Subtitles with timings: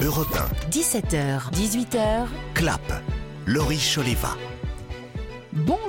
[0.00, 0.38] Europe
[0.70, 3.02] 17h, 18h, 1, Clap,
[3.46, 4.36] Laurie Choleva.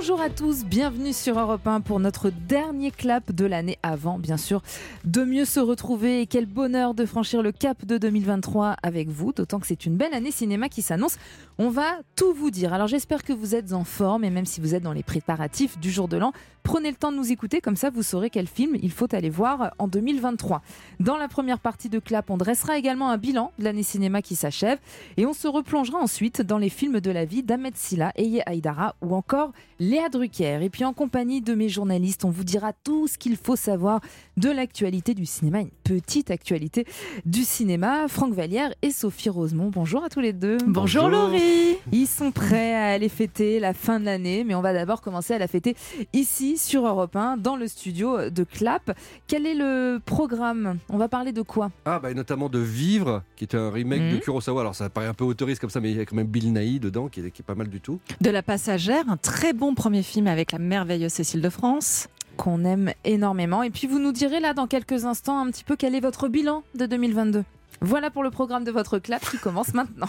[0.00, 4.36] Bonjour à tous, bienvenue sur Europe 1 pour notre dernier clap de l'année avant, bien
[4.36, 4.62] sûr,
[5.04, 9.32] de mieux se retrouver et quel bonheur de franchir le cap de 2023 avec vous,
[9.32, 11.18] d'autant que c'est une belle année cinéma qui s'annonce.
[11.58, 12.72] On va tout vous dire.
[12.72, 15.80] Alors j'espère que vous êtes en forme et même si vous êtes dans les préparatifs
[15.80, 18.46] du jour de l'an, prenez le temps de nous écouter, comme ça vous saurez quel
[18.46, 20.62] film il faut aller voir en 2023.
[21.00, 24.36] Dans la première partie de Clap, on dressera également un bilan de l'année cinéma qui
[24.36, 24.78] s'achève
[25.16, 28.94] et on se replongera ensuite dans les films de la vie d'Ahmed Silla, Eye Aïdara
[29.02, 29.52] ou encore
[29.88, 30.58] Léa Drucker.
[30.62, 34.00] Et puis en compagnie de mes journalistes, on vous dira tout ce qu'il faut savoir
[34.36, 36.84] de l'actualité du cinéma, une petite actualité
[37.24, 38.06] du cinéma.
[38.06, 40.58] Franck Vallière et Sophie Rosemont, bonjour à tous les deux.
[40.66, 41.78] Bonjour, Laurie.
[41.90, 45.32] Ils sont prêts à aller fêter la fin de l'année, mais on va d'abord commencer
[45.32, 45.74] à la fêter
[46.12, 48.94] ici sur Europe 1, dans le studio de Clap.
[49.26, 50.76] Quel est le programme?
[50.90, 51.70] On va parler de quoi?
[51.86, 54.20] Ah, bah, notamment de Vivre, qui est un remake de Mhm.
[54.20, 54.60] Kurosawa.
[54.60, 56.52] Alors, ça paraît un peu autoriste comme ça, mais il y a quand même Bill
[56.52, 58.00] Nighy dedans, qui est, qui est pas mal du tout.
[58.20, 62.08] De la passagère, un très bon premier film avec la merveilleuse Cécile de France.
[62.36, 63.62] qu'on aime énormément.
[63.62, 66.28] Et puis vous nous direz là dans quelques instants un petit peu quel est votre
[66.28, 67.44] bilan de 2022.
[67.80, 70.08] Voilà pour le programme de votre clap qui commence maintenant.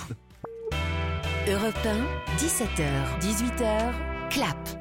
[1.47, 3.92] Europe 1, 17h, 18h,
[4.30, 4.78] clap.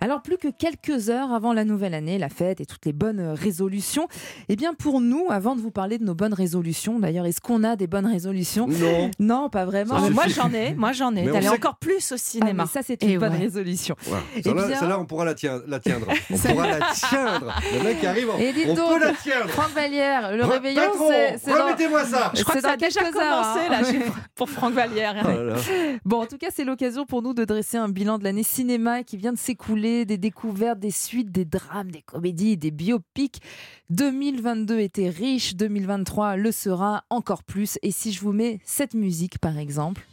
[0.00, 3.20] Alors plus que quelques heures avant la nouvelle année, la fête et toutes les bonnes
[3.20, 4.08] résolutions,
[4.48, 7.64] eh bien pour nous, avant de vous parler de nos bonnes résolutions, d'ailleurs, est-ce qu'on
[7.64, 8.66] a des bonnes résolutions?
[8.68, 9.96] Non Non, pas vraiment.
[9.96, 11.24] Ça Mais moi j'en ai, moi j'en ai.
[11.24, 12.62] D'aller encore plus au Ah, cinéma.
[12.64, 13.38] mais ça, c'est une Et bonne ouais.
[13.38, 13.96] résolution.
[14.04, 14.22] voilà.
[14.36, 16.06] Eh Celle-là, bien- celle-là, on pourra la, tien- la tiendre.
[16.30, 17.54] On pourra la tiendre.
[17.76, 19.48] Le mec qui arrive, on, Et dites on donc, peut la tiendre.
[19.48, 20.80] Franck Vallière, le Re- réveillon,
[21.42, 23.70] c'est remettez-moi ça Je crois que ça a déjà heures, commencé hein.
[23.70, 25.14] là pour Franck Vallière.
[25.24, 25.54] Oh là là.
[26.04, 29.02] Bon, en tout cas, c'est l'occasion pour nous de dresser un bilan de l'année cinéma
[29.02, 33.40] qui vient de s'écouler, des découvertes, des suites, des drames, des comédies, des biopics.
[33.90, 37.78] 2022 était riche, 2023 le sera encore plus.
[37.82, 40.06] Et si je vous mets cette musique, par exemple.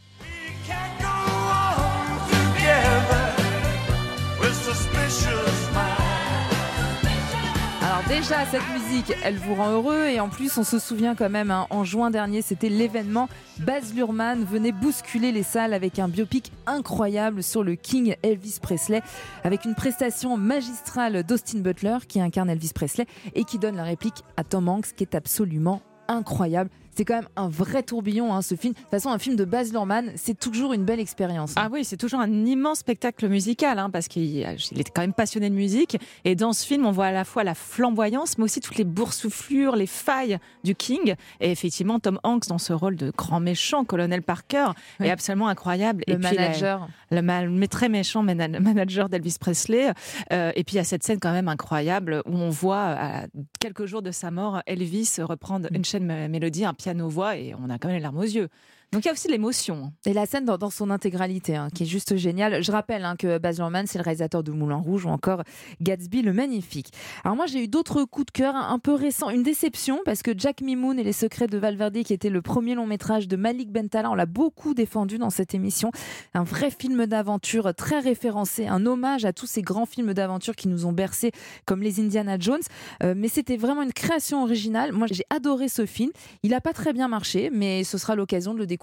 [8.08, 11.52] Déjà, cette musique, elle vous rend heureux et en plus, on se souvient quand même,
[11.52, 13.30] hein, en juin dernier, c'était l'événement.
[13.60, 19.02] Baz Luhrmann venait bousculer les salles avec un biopic incroyable sur le King Elvis Presley,
[19.44, 23.06] avec une prestation magistrale d'Austin Butler qui incarne Elvis Presley
[23.36, 26.70] et qui donne la réplique à Tom Hanks, qui est absolument incroyable.
[26.96, 28.74] C'est quand même un vrai tourbillon, hein, ce film.
[28.74, 31.54] De toute façon, un film de Baz Luhrmann, c'est toujours une belle expérience.
[31.56, 34.44] Ah oui, c'est toujours un immense spectacle musical, hein, parce qu'il il
[34.80, 35.98] est quand même passionné de musique.
[36.24, 38.84] Et dans ce film, on voit à la fois la flamboyance, mais aussi toutes les
[38.84, 41.16] boursouflures, les failles du King.
[41.40, 44.68] Et effectivement, Tom Hanks, dans ce rôle de grand méchant, colonel Parker,
[45.00, 45.08] Oui.
[45.08, 46.04] est absolument incroyable.
[46.08, 46.88] le et puis, la- manager.
[47.12, 49.92] le mais très méchant mana- manager d'Elvis Presley.
[50.32, 53.26] Euh, et puis il y a cette scène quand même incroyable où on voit à
[53.60, 57.70] quelques jours de sa mort Elvis reprendre une chaîne mé- mélodie, un piano-voix et on
[57.70, 58.50] a quand même les larmes aux yeux.
[58.94, 59.92] Donc il y a aussi l'émotion.
[60.06, 62.64] Et la scène dans, son intégralité, hein, qui est juste géniale.
[62.64, 65.42] Je rappelle hein, que Baz Luhrmann, c'est le réalisateur de Moulin Rouge ou encore
[65.82, 66.94] Gatsby le Magnifique.
[67.24, 69.32] Alors moi, j'ai eu d'autres coups de cœur un peu récents.
[69.32, 72.76] Une déception parce que Jack Mimoun et les secrets de Valverde, qui était le premier
[72.76, 75.90] long métrage de Malik Bentala, on l'a beaucoup défendu dans cette émission.
[76.36, 80.68] Un vrai film d'aventure très référencé, un hommage à tous ces grands films d'aventure qui
[80.68, 81.32] nous ont bercés,
[81.66, 82.62] comme les Indiana Jones.
[83.02, 84.92] Euh, mais c'était vraiment une création originale.
[84.92, 86.12] Moi, j'ai adoré ce film.
[86.44, 88.83] Il n'a pas très bien marché, mais ce sera l'occasion de le découvrir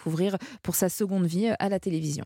[0.63, 2.25] pour sa seconde vie à la télévision.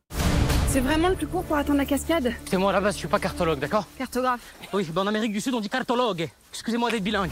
[0.68, 2.32] C'est vraiment le plus court pour atteindre la cascade?
[2.46, 3.86] C'est moi base, je suis pas cartologue, d'accord?
[3.96, 4.54] Cartographe.
[4.72, 6.28] Oui, ben en Amérique du Sud, on dit cartologue.
[6.52, 7.30] Excusez-moi d'être bilingue.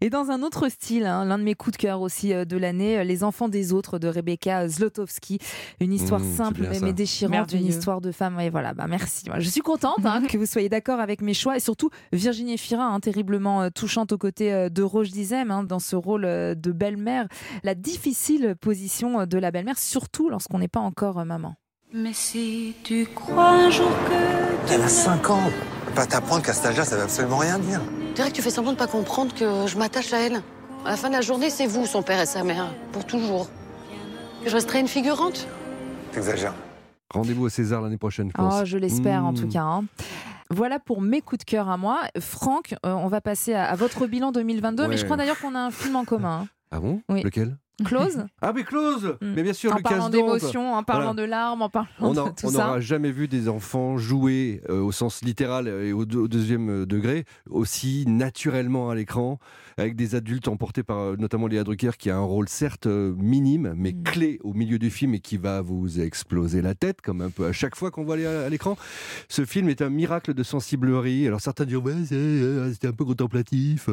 [0.00, 2.56] Et dans un autre style, hein, l'un de mes coups de cœur aussi euh, de
[2.56, 5.38] l'année, euh, Les enfants des autres de Rebecca Zlotowski.
[5.80, 8.38] Une histoire Mmh, simple mais, déchirante, une histoire de femme.
[8.40, 9.24] Et voilà, bah merci.
[9.38, 12.84] Je suis contente hein, que vous soyez d'accord avec mes choix et surtout Virginie Fira,
[12.84, 17.26] hein, terriblement euh, touchante aux côtés de Roche Dizem hein, dans ce rôle de belle-mère.
[17.64, 21.56] La difficile position de la belle-mère, surtout lorsqu'on n'est pas encore maman.
[21.92, 25.50] Mais si tu crois un jour que Elle a 5 ans.
[25.98, 27.80] Pas t'apprendre qu'à cet âge-là, ça veut absolument rien dire.
[28.14, 30.42] Que tu fais semblant de pas comprendre que je m'attache à elle.
[30.86, 33.48] À la fin de la journée, c'est vous, son père et sa mère, pour toujours.
[34.44, 35.48] Que je resterai une figurante?
[36.12, 36.54] T'exagères.
[37.12, 38.54] Rendez-vous au César l'année prochaine, je pense.
[38.60, 39.40] Oh, je l'espère en Mmh.
[39.40, 39.62] tout cas.
[39.62, 39.84] hein.
[40.50, 42.02] Voilà pour mes coups de cœur à moi.
[42.20, 44.96] Franck, euh, on va passer à, à votre bilan 2022, mais Ouais.
[44.98, 46.42] je crois d'ailleurs qu'on a un film en commun.
[46.44, 46.48] hein.
[46.70, 47.02] Ah bon?
[47.08, 47.22] Oui.
[47.24, 47.56] Lequel?
[47.84, 49.32] Close Ah, mais Close Mm.
[49.36, 51.22] Mais bien sûr, En parlant d'émotion, en parlant Voilà.
[51.22, 52.58] de larmes, en parlant On de tout on ça.
[52.66, 56.68] n'aura jamais vu des enfants jouer euh, au sens littéral et au, deux- au deuxième
[56.82, 59.38] euh, degré aussi naturellement à l'écran.
[59.80, 63.74] avec des adultes emportés par euh, notamment Léa Drucker, qui a un rôle certes minime,
[63.76, 64.02] mais Mm.
[64.02, 67.46] clé au milieu du film et qui va vous exploser la tête, comme un peu
[67.46, 68.76] à chaque fois qu'on voit aller à l'écran.
[69.28, 71.28] Ce film est un miracle de sensiblerie.
[71.28, 71.94] Alors certains diront, ouais,
[72.72, 73.88] c'était un peu contemplatif.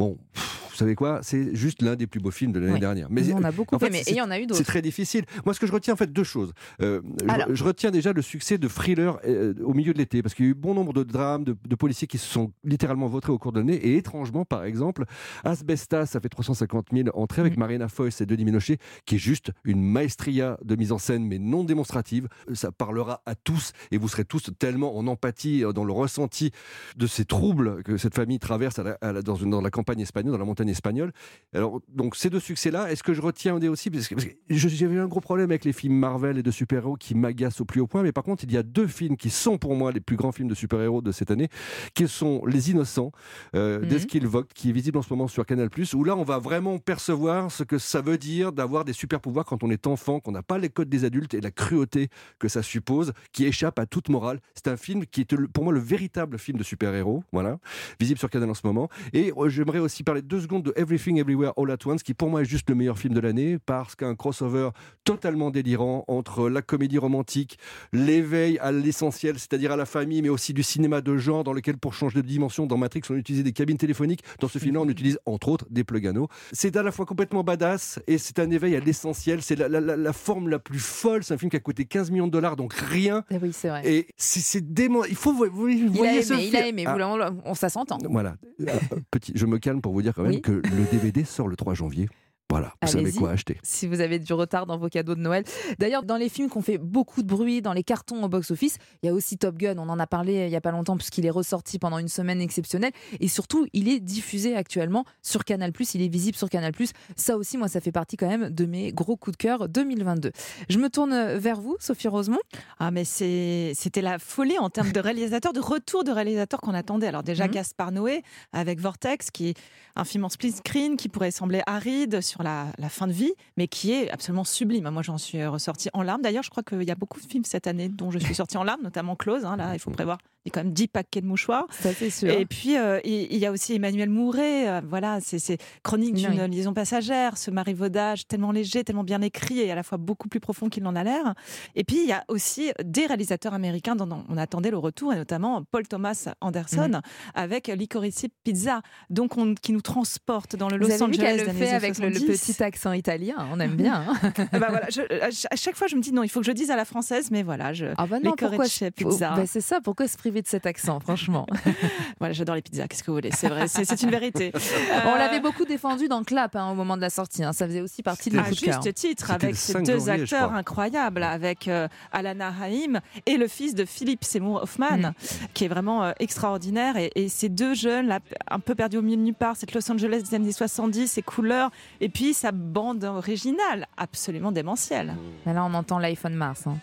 [0.00, 2.80] Bon, pff, vous savez quoi C'est juste l'un des plus beaux films de l'année Oui.
[2.80, 3.08] dernière.
[3.10, 3.88] Nous, on a beaucoup en fait.
[3.88, 4.56] Et c'est- il y en a eu d'autres.
[4.56, 5.26] C'est très difficile.
[5.44, 6.54] Moi, ce que je retiens, en fait, deux choses.
[6.80, 7.48] Euh, je- Alors.
[7.54, 10.48] je, retiens déjà le succès de Thriller euh, au milieu de l'été, parce qu'il y
[10.48, 13.38] a eu bon nombre de drames, de, de policiers qui se sont littéralement vautrés au
[13.38, 13.74] cours de l'année.
[13.74, 15.04] Et étrangement, par exemple,
[15.44, 17.60] Asbestas, ça fait 350 000 entrées avec Mm.
[17.60, 21.38] Marina Foïs et Denis Ménochet, qui est juste une maestria de mise en scène, mais
[21.38, 22.26] non démonstrative.
[22.54, 26.52] Ça parlera à tous, et vous serez tous tellement en empathie, euh, dans le ressenti
[26.96, 29.70] de ces troubles que cette famille traverse à la- à la- dans, une- dans la
[29.70, 31.12] campagne espagnole, dans la montagne espagnole.
[31.52, 33.90] Alors, donc, ces deux succès-là, est-ce que je retiens aussi?
[33.90, 36.96] Parce que, que je- j'avais un gros problème avec les films Marvel et de super-héros
[36.96, 39.30] qui m'agacent au plus haut point, mais par contre, il y a deux films qui
[39.30, 41.48] sont pour moi les plus grands films de super-héros de cette année,
[41.94, 43.10] qui sont Les Innocents,
[43.56, 46.38] euh, d'Eskil Vogt, qui est visible en ce moment sur Canal+, où là, on va
[46.38, 50.32] vraiment percevoir ce que ça veut dire d'avoir des super-pouvoirs quand on est enfant, qu'on
[50.32, 52.08] n'a pas les codes des adultes et la cruauté
[52.38, 54.40] que ça suppose, qui échappe à toute morale.
[54.54, 57.58] C'est un film qui est pour moi le véritable film de super-héros, voilà,
[57.98, 58.88] visible sur Canal en ce moment.
[59.12, 59.48] Et euh,
[59.80, 62.44] j'aimerais aussi parler deux secondes de Everything Everywhere All at Once, qui pour moi est
[62.44, 64.70] juste le meilleur film de l'année, parce qu'un crossover
[65.04, 67.58] totalement délirant entre la comédie romantique,
[67.92, 71.78] l'éveil à l'essentiel, c'est-à-dire à la famille, mais aussi du cinéma de genre, dans lequel
[71.78, 74.22] pour changer de dimension, dans Matrix, on utilisait des cabines téléphoniques.
[74.40, 76.28] Dans ce film-là, on utilise entre autres des plugano.
[76.52, 79.40] C'est à la fois complètement badass et c'est un éveil à l'essentiel.
[79.42, 81.24] C'est la, la- la- la forme la plus folle.
[81.24, 83.24] C'est un film qui a coûté 15 millions de dollars, donc rien.
[83.30, 83.82] Eh oui, c'est vrai.
[83.90, 85.04] Et c'est dément.
[85.04, 86.84] Il faut vous, vous il a voyez ce aimé, il a aimé.
[86.86, 87.98] Ah, on- ça s'entend.
[88.10, 88.34] voilà.
[88.60, 88.66] Euh,
[89.10, 90.42] petit, je me calme pour vous dire quand même Oui.
[90.42, 92.08] que le DVD sort le 3 janvier.
[92.50, 93.18] Voilà, vous savez Allez-y.
[93.18, 93.56] quoi acheter.
[93.62, 95.44] si vous avez du retard dans vos cadeaux de Noël.
[95.78, 98.76] D'ailleurs, dans les films qui ont fait beaucoup de bruit, dans les cartons au box-office,
[99.02, 99.78] il y a aussi Top Gun.
[99.78, 102.40] On en a parlé il y a pas longtemps puisqu'il est ressorti pendant une semaine
[102.40, 102.92] exceptionnelle.
[103.20, 105.72] Et surtout, il est diffusé actuellement sur Canal+.
[105.94, 106.72] Il est visible sur Canal+.
[107.16, 110.32] Ça aussi, moi, ça fait partie quand même de mes gros coups de cœur 2022.
[110.68, 112.38] Je me tourne vers vous, Sophie Rosemont.
[112.80, 117.06] Ah, mais c'était la folie en termes de réalisateur, de retour de réalisateur qu'on attendait.
[117.06, 117.52] Alors, déjà, Mhm.
[117.52, 118.22] Gaspard Noé
[118.52, 119.54] avec Vortex, qui est
[119.96, 123.32] un film en split screen qui pourrait sembler aride sur la, la fin de vie,
[123.56, 124.88] mais qui est absolument sublime.
[124.90, 126.22] Moi, j'en suis ressortie en larmes.
[126.22, 128.56] D'ailleurs, je crois qu'il y a beaucoup de films cette année dont je suis sortie
[128.56, 129.44] en larmes, notamment Close.
[129.44, 130.18] hein, là, il faut prévoir.
[130.46, 131.66] Il y a quand même 10 paquets de mouchoirs.
[131.70, 132.30] Ça, c'est sûr.
[132.30, 134.68] Et puis, euh, il y a aussi Emmanuel Mouret.
[134.70, 136.26] euh, voilà, c'est c'est Chronique Oui.
[136.26, 140.28] d'une liaison passagère, ce marivaudage tellement léger, tellement bien écrit et à la fois beaucoup
[140.28, 141.34] plus profond qu'il n'en a l'air.
[141.74, 145.16] Et puis, il y a aussi des réalisateurs américains dont on attendait le retour, et
[145.16, 147.00] notamment Paul Thomas Anderson Mhm.
[147.34, 151.16] avec Licorice Pizza, donc on- qui nous transporte dans le Vous Los avez vu Angeles
[151.22, 152.26] qu'elle le des fait années avec le, le 70.
[152.32, 153.34] Petit accent italien.
[153.52, 154.04] On aime bien.
[154.08, 154.32] hein.
[154.52, 156.40] Ah bah voilà, je- à ch- à chaque fois, je me dis non, il faut
[156.40, 158.84] que je dise à la française, mais voilà, je, Ah bah non, pourquoi Licorice se-
[158.90, 159.32] Pizza.
[159.36, 161.46] bah c'est ça, pourquoi se priver de cet accent, franchement?
[162.18, 162.86] Voilà, j'adore les pizzas.
[162.86, 164.52] Qu'est-ce que vous voulez C'est vrai, c'est une vérité.
[165.06, 167.42] On Euh, l'avait beaucoup défendu dans Clap hein, au moment de la sortie.
[167.44, 167.52] hein.
[167.52, 168.46] Ça faisait aussi partie de cœur.
[168.46, 173.00] juste titre, C'était avec ces 5 deux janvier, je acteurs incroyables, avec euh, Alana Haim
[173.26, 175.12] et le fils de Philippe Seymour Hoffman, Mm.
[175.54, 176.96] qui est vraiment euh, extraordinaire.
[176.96, 178.18] Et, et ces deux jeunes, là,
[178.50, 181.22] un peu perdus au milieu de nulle part, cette Los Angeles des années 70, ses
[181.22, 185.14] couleurs, et puis sa bande originale, absolument démentielle.
[185.46, 186.66] Mais là, on entend l'iPhone Mars.
[186.66, 186.76] hein.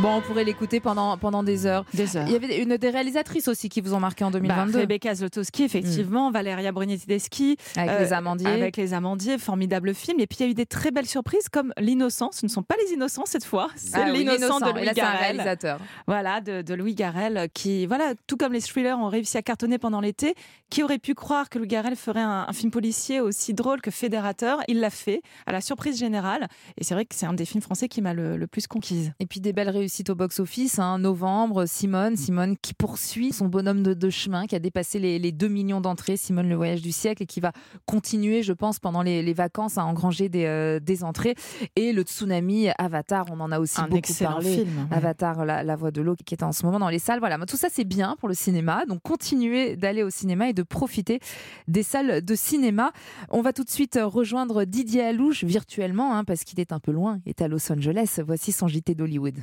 [0.00, 1.84] Bon, on pourrait l'écouter pendant, pendant des heures.
[1.92, 2.24] Des heures.
[2.28, 5.12] Il y avait une des réalisatrices aussi qui vous ont marqué en Bah, 2022 Rebecca
[5.12, 8.46] Zlotowski, effectivement, Valeria Bruni-Tedeschi, avec euh, les amandiers.
[8.46, 10.20] Avec les amandiers, formidable film.
[10.20, 12.30] Et puis il y a eu des très belles surprises comme L'Innocent.
[12.30, 14.92] Ce ne sont pas les innocents cette fois, c'est Ah oui, l'Innocent de Louis là,
[14.94, 15.20] c'est un Garrel.
[15.20, 15.80] réalisateur.
[16.06, 19.78] Voilà, de, de Louis Garrel, qui, voilà, tout comme les thrillers ont réussi à cartonner
[19.78, 20.36] pendant l'été,
[20.70, 23.90] qui aurait pu croire que Louis Garrel ferait un, un film policier aussi drôle que
[23.90, 24.60] fédérateur?
[24.68, 26.46] Il l'a fait, à la surprise générale.
[26.76, 29.12] Et c'est vrai que c'est un des films français qui m'a le, le plus conquise.
[29.18, 30.78] Et puis des belles réussites au box-office.
[30.78, 30.98] Hein.
[30.98, 35.32] Novembre, Simone, Simone qui poursuit son bonhomme de, de chemin, qui a dépassé les, les
[35.32, 36.16] 2 millions d'entrées.
[36.16, 37.52] Simone, le voyage du siècle, et qui va
[37.86, 41.34] continuer, je pense, pendant les, les vacances à engranger des, euh, des entrées.
[41.76, 44.56] Et le tsunami Avatar, on en a aussi un beaucoup parlé.
[44.58, 44.88] film.
[44.90, 47.18] Avatar, la, la voix de l'eau, qui est en ce moment dans les salles.
[47.20, 48.84] Voilà, tout ça c'est bien pour le cinéma.
[48.86, 51.20] Donc continuez d'aller au cinéma et de profiter
[51.66, 52.92] des salles de cinéma.
[53.30, 56.92] On va tout de suite rejoindre Didier Alouche virtuellement, hein, parce qu'il est un peu
[56.92, 58.20] loin, il est à Los Angeles.
[58.26, 59.36] Voici son JT d'Hollywood.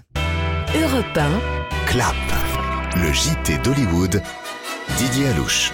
[0.74, 2.16] Europe 1, Clap.
[2.96, 4.22] Le JT d'Hollywood.
[4.98, 5.72] Didier Alouche.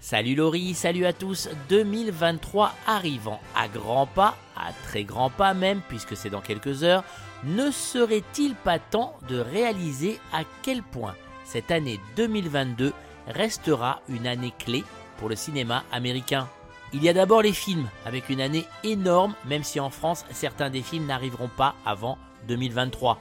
[0.00, 1.48] Salut Laurie, salut à tous.
[1.68, 7.04] 2023 arrivant à grands pas, à très grands pas même, puisque c'est dans quelques heures,
[7.44, 11.14] ne serait-il pas temps de réaliser à quel point
[11.44, 12.92] cette année 2022
[13.26, 14.84] restera une année clé
[15.18, 16.48] pour le cinéma américain?
[16.94, 20.68] Il y a d'abord les films, avec une année énorme, même si en France certains
[20.68, 22.18] des films n'arriveront pas avant
[22.48, 23.18] 2023.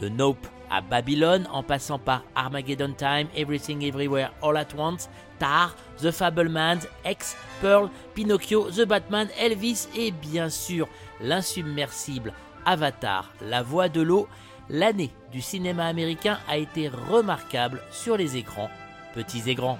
[0.00, 5.76] De Nope à Babylone, en passant par Armageddon Time, Everything Everywhere All at Once, Tar,
[5.98, 10.88] The Fablemans, X, Pearl, Pinocchio, The Batman, Elvis et bien sûr
[11.20, 12.32] l'insubmersible
[12.66, 14.26] Avatar, La Voix de l'eau,
[14.68, 18.70] l'année du cinéma américain a été remarquable sur les écrans,
[19.14, 19.78] petits et grands.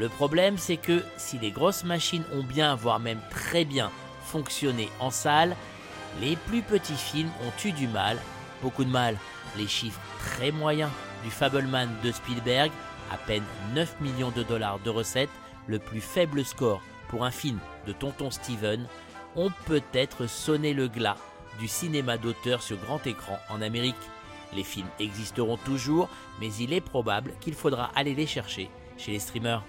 [0.00, 3.90] Le problème c'est que si les grosses machines ont bien, voire même très bien
[4.24, 5.54] fonctionné en salle,
[6.22, 8.16] les plus petits films ont eu du mal,
[8.62, 9.18] beaucoup de mal.
[9.58, 10.90] Les chiffres très moyens
[11.22, 12.70] du Fableman de Spielberg,
[13.12, 13.42] à peine
[13.74, 15.28] 9 millions de dollars de recettes,
[15.66, 16.80] le plus faible score
[17.10, 18.86] pour un film de Tonton Steven,
[19.36, 21.18] ont peut-être sonné le glas
[21.58, 23.96] du cinéma d'auteur sur grand écran en Amérique.
[24.54, 26.08] Les films existeront toujours,
[26.40, 29.62] mais il est probable qu'il faudra aller les chercher chez les streamers.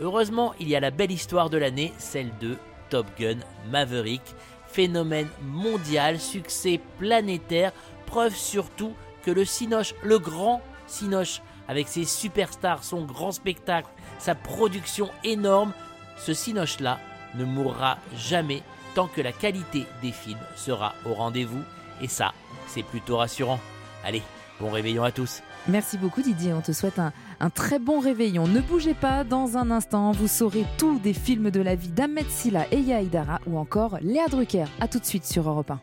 [0.00, 2.56] Heureusement, il y a la belle histoire de l'année, celle de
[2.90, 3.38] Top Gun
[3.70, 4.22] Maverick,
[4.66, 7.72] phénomène mondial, succès planétaire,
[8.04, 8.92] preuve surtout
[9.24, 13.88] que le Cinoche, le grand Cinoche, avec ses superstars, son grand spectacle,
[14.18, 15.72] sa production énorme,
[16.16, 17.00] ce Cinoche-là
[17.34, 18.62] ne mourra jamais
[18.94, 21.62] tant que la qualité des films sera au rendez-vous.
[22.00, 22.32] Et ça,
[22.66, 23.60] c'est plutôt rassurant.
[24.04, 24.22] Allez,
[24.60, 25.42] bon réveillon à tous.
[25.68, 28.46] Merci beaucoup Didier, on te souhaite un, un, très bon réveillon.
[28.46, 32.28] Ne bougez pas, dans un instant, vous saurez tout des films de la vie d'Ahmed
[32.28, 34.66] Silla et Yaïdara ou encore Léa Drucker.
[34.80, 35.80] A tout de suite sur Europe 1.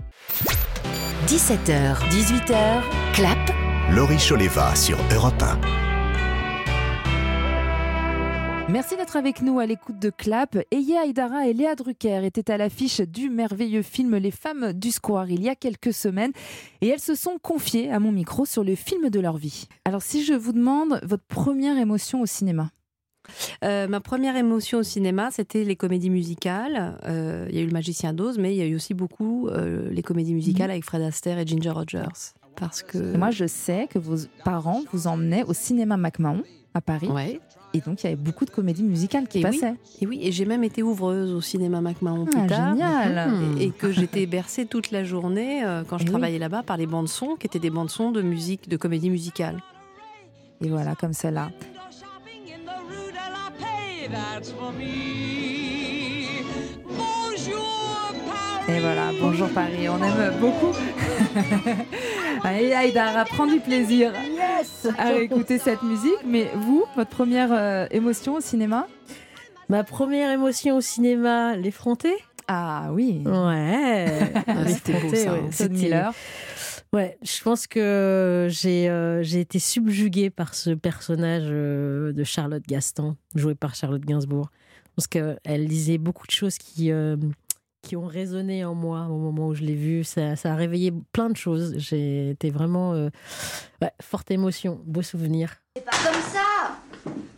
[1.28, 2.82] 17h, 18h,
[3.14, 3.38] clap.
[3.92, 5.83] Laurie Choleva sur Europe 1.
[8.70, 10.58] Merci d'être avec nous à l'écoute de Clap.
[10.72, 15.30] Eye Aïdara et Léa Drucker étaient à l'affiche du merveilleux film Les femmes du square
[15.30, 16.32] il y a quelques semaines
[16.82, 19.68] et elles se sont confiées à mon micro sur le film de leur vie.
[19.86, 22.70] Alors si je vous demande votre première émotion au cinéma?
[23.64, 26.98] Euh, ma première émotion au cinéma, c'était les comédies musicales.
[27.06, 29.48] Euh, il y a eu Le Magicien d'Oz, mais il y a eu aussi beaucoup
[29.48, 32.34] euh, les comédies musicales avec Fred Astaire et Ginger Rogers.
[32.56, 36.44] Parce que moi, je sais que vos parents vous emmenaient au cinéma MacMahon
[36.74, 37.08] à Paris.
[37.08, 37.40] Ouais.
[37.76, 39.72] Et donc, il y avait beaucoup de comédies musicales qui et passaient.
[39.72, 39.98] Oui.
[40.02, 42.74] Et oui, et j'ai même été ouvreuse au cinéma MacMahon plus ah, tard.
[42.74, 46.40] Génial et, et, que j'étais bercée toute la journée, euh, quand je et travaillais oui.
[46.40, 49.62] là-bas, par les bandes-sons, qui étaient des bandes-sons de musique, de comédie musicale.
[50.62, 51.50] Et voilà, comme celle-là.
[58.70, 60.74] Et voilà, bonjour Paris, on aime beaucoup.
[62.44, 64.14] Allez, Aïdara, prends du plaisir
[64.64, 66.24] yes à écouter cette musique.
[66.26, 68.88] Mais vous, votre première euh, émotion au cinéma?
[69.70, 72.14] Ma première émotion au cinéma, l'effronté.
[72.48, 73.24] Ah oui.
[73.26, 74.32] Ouais.
[74.48, 75.34] ah, C'était beau ça.
[75.34, 75.50] Ouais.
[75.58, 76.14] Todd Miller.
[76.92, 82.62] Ouais, je pense que j'ai euh, j'ai été subjuguée par ce personnage euh, de Charlotte
[82.68, 84.52] Gaston, joué par Charlotte Gainsbourg.
[84.96, 87.18] Parce qu'elle disait beaucoup de choses qui, euh,
[87.84, 90.04] qui ont résonné en moi au moment où je l'ai vu.
[90.04, 91.76] Ça, ça, a réveillé plein de choses.
[91.78, 92.94] J'ai été vraiment.
[92.94, 93.10] Euh,
[93.82, 95.58] ouais, forte émotion, beau souvenir.
[95.76, 96.78] C'est pas comme ça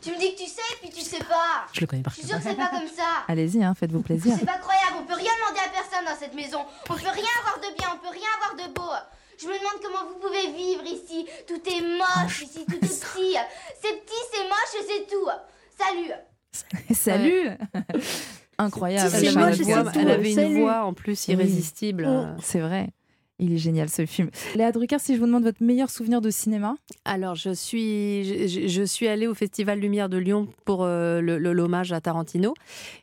[0.02, 2.20] Tu me dis que tu sais, puis tu sais pas Je le connais par Je
[2.20, 4.36] suis sûre que c'est pas comme ça Allez-y, hein, faites-vous plaisir.
[4.40, 6.60] C'est pas croyable, on peut rien demander à personne dans cette maison.
[6.90, 8.92] On peut rien avoir de bien, on peut rien avoir de beau.
[9.42, 11.26] Je me demande comment vous pouvez vivre ici.
[11.48, 13.36] Tout est moche ici, tout est petit.
[13.82, 15.28] C'est petit, c'est moche et c'est tout.
[15.78, 16.12] Salut
[16.94, 17.50] Salut
[18.58, 19.12] Incroyable.
[19.14, 22.08] Elle, avait, une voix, elle avait une voix en plus irrésistible.
[22.42, 22.90] C'est vrai.
[23.38, 24.30] Il est génial ce film.
[24.56, 28.68] Léa Drucker, si je vous demande votre meilleur souvenir de cinéma Alors, je suis, je,
[28.68, 32.54] je suis allée au Festival Lumière de Lyon pour euh, l'hommage à Tarantino.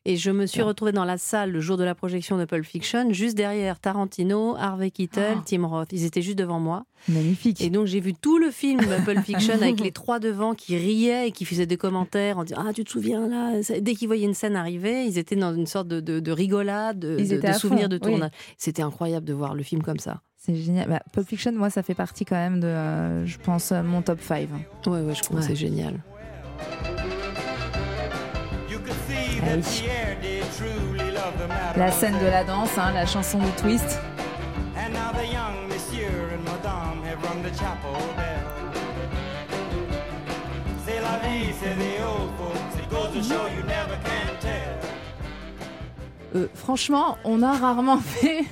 [0.06, 2.64] Et je me suis retrouvée dans la salle le jour de la projection de Pulp
[2.64, 5.42] Fiction, juste derrière Tarantino, Harvey Keitel, oh.
[5.44, 5.88] Tim Roth.
[5.92, 6.84] Ils étaient juste devant moi.
[7.08, 7.60] Magnifique.
[7.60, 11.28] Et donc, j'ai vu tout le film Pulp Fiction avec les trois devant qui riaient
[11.28, 13.60] et qui faisaient des commentaires en disant Ah, tu te souviens là?
[13.80, 17.00] Dès qu'ils voyaient une scène arriver, ils étaient dans une sorte de, de, de rigolade,
[17.00, 18.30] de, de, de souvenirs de tournage.
[18.32, 18.54] Oui.
[18.56, 20.22] C'était incroyable de voir le film comme ça.
[20.44, 20.88] C'est génial.
[20.88, 24.02] Bah, Pulp Fiction, moi, ça fait partie quand même de, euh, je pense, euh, mon
[24.02, 24.48] top 5.
[24.86, 25.42] Ouais, ouais, je crois ouais.
[25.42, 26.00] que c'est génial.
[29.40, 29.62] Ah oui.
[31.76, 34.00] La scène de la danse, hein, la chanson du twist.
[46.34, 48.44] Euh, franchement, on a rarement fait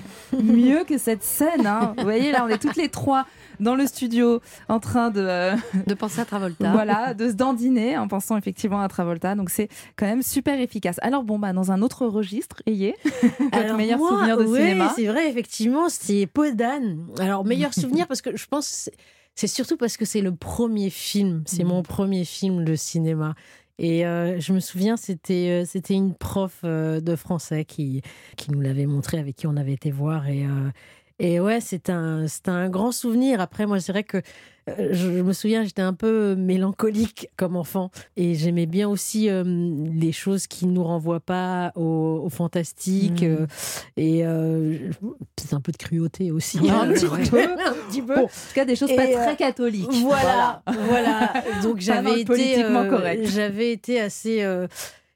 [0.43, 1.67] mieux que cette scène.
[1.67, 1.95] hein.
[1.97, 3.27] Vous voyez, là, on est toutes les trois
[3.59, 5.55] dans le studio en train de, euh,
[5.87, 6.73] De penser à Travolta.
[6.73, 9.35] voilà, de se dandiner en pensant effectivement à Travolta.
[9.35, 10.97] Donc c'est quand même super efficace.
[11.03, 12.95] Alors bon, bah, dans un autre registre, ayez
[13.53, 14.93] votre meilleur moi, souvenir de ouais, cinéma.
[14.97, 17.07] C'est vrai, effectivement, c'est Peau d'âne.
[17.19, 18.93] Alors, meilleur souvenir, parce que je pense c'est-
[19.35, 23.35] c'est surtout parce que c'est le premier film, c'est mon premier film de cinéma.
[23.83, 28.03] Et euh, je me souviens, c'était euh, une prof euh, de français qui,
[28.37, 30.29] qui nous l'avait montré, avec qui on avait été voir.
[30.29, 30.45] Et,
[31.21, 33.43] et ouais, c'est un, c'est un grand souvenir.
[33.43, 34.23] Après, moi, c'est vrai que
[34.71, 37.91] euh, je, me souviens, j'étais un peu mélancolique comme enfant.
[38.17, 43.21] Et j'aimais bien aussi euh, les choses qui ne nous renvoient pas au, au fantastique.
[43.21, 43.27] Mm.
[43.27, 43.47] euh,
[43.99, 44.79] et euh,
[45.37, 46.59] c'est un peu de cruauté aussi.
[46.59, 47.29] Ouais, un petit ouais.
[47.29, 47.43] peu.
[47.67, 48.15] un petit peu.
[48.15, 49.93] Bon, en tout cas, des choses pas très catholiques.
[50.03, 51.35] Voilà, voilà.
[51.63, 53.27] Donc Pas dans j'avais été.
[53.27, 54.43] J'avais été assez.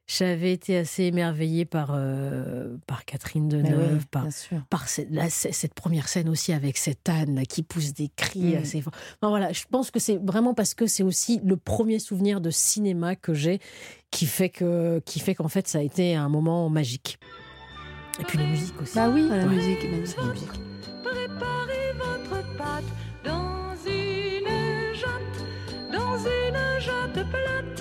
[0.07, 6.09] J'avais été assez émerveillée par, euh, par Catherine Deneuve, oui, par, cette, la- cette première
[6.09, 8.59] scène aussi avec cette âne là, qui pousse des cris Mm.
[8.63, 8.93] assez forts.
[9.21, 12.51] Enfin, voilà, je pense que c'est vraiment parce que c'est aussi le premier souvenir de
[12.51, 13.61] cinéma que j'ai
[14.11, 17.19] qui fait que qui fait qu'en fait ça a été un moment magique.
[18.21, 18.95] Et puis la musique aussi.
[18.95, 19.47] Bah oui, la Ouais.
[19.47, 20.49] musique est C'est la musique.
[21.03, 22.85] Préparez votre pâte
[23.25, 23.54] dans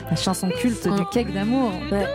[0.09, 1.71] La chanson culte du cake d'amour.
[1.91, 2.05] Ouais.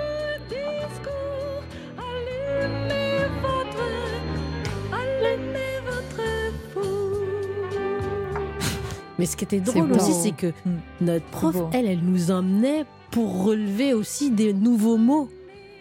[9.18, 10.76] Mais ce qui était drôle aussi, c'est que Mm.
[11.00, 15.28] notre prof, elle, elle nous emmenait pour relever aussi des nouveaux mots.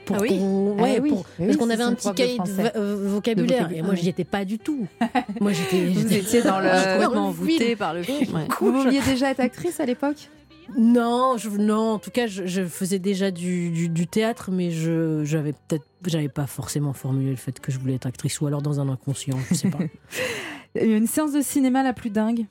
[0.08, 1.10] Pour Ah oui qu'on- Ah ouais, oui.
[1.10, 3.64] pour- Oui, parce qu'on avait un petit cahier de, euh, vocabulaire.
[3.64, 4.00] vocabulaire, Et moi, oui.
[4.02, 4.88] j'y étais pas du tout.
[5.42, 5.86] Moi, j'étais.
[5.86, 7.78] Vous étiez dans le- complètement le envoûté film.
[7.78, 8.34] par le film.
[8.36, 8.48] ouais.
[8.60, 10.30] Vous vouliez déjà être actrice à l'époque?
[10.78, 14.70] Non, je, non, en tout cas, je, je faisais déjà du, du, du théâtre, mais
[14.72, 18.48] je j'avais peut-être, j'avais pas forcément formulé le fait que je voulais être actrice, ou
[18.48, 19.80] alors dans un inconscient, je sais pas.
[20.82, 22.46] Une séance de cinéma la plus dingue?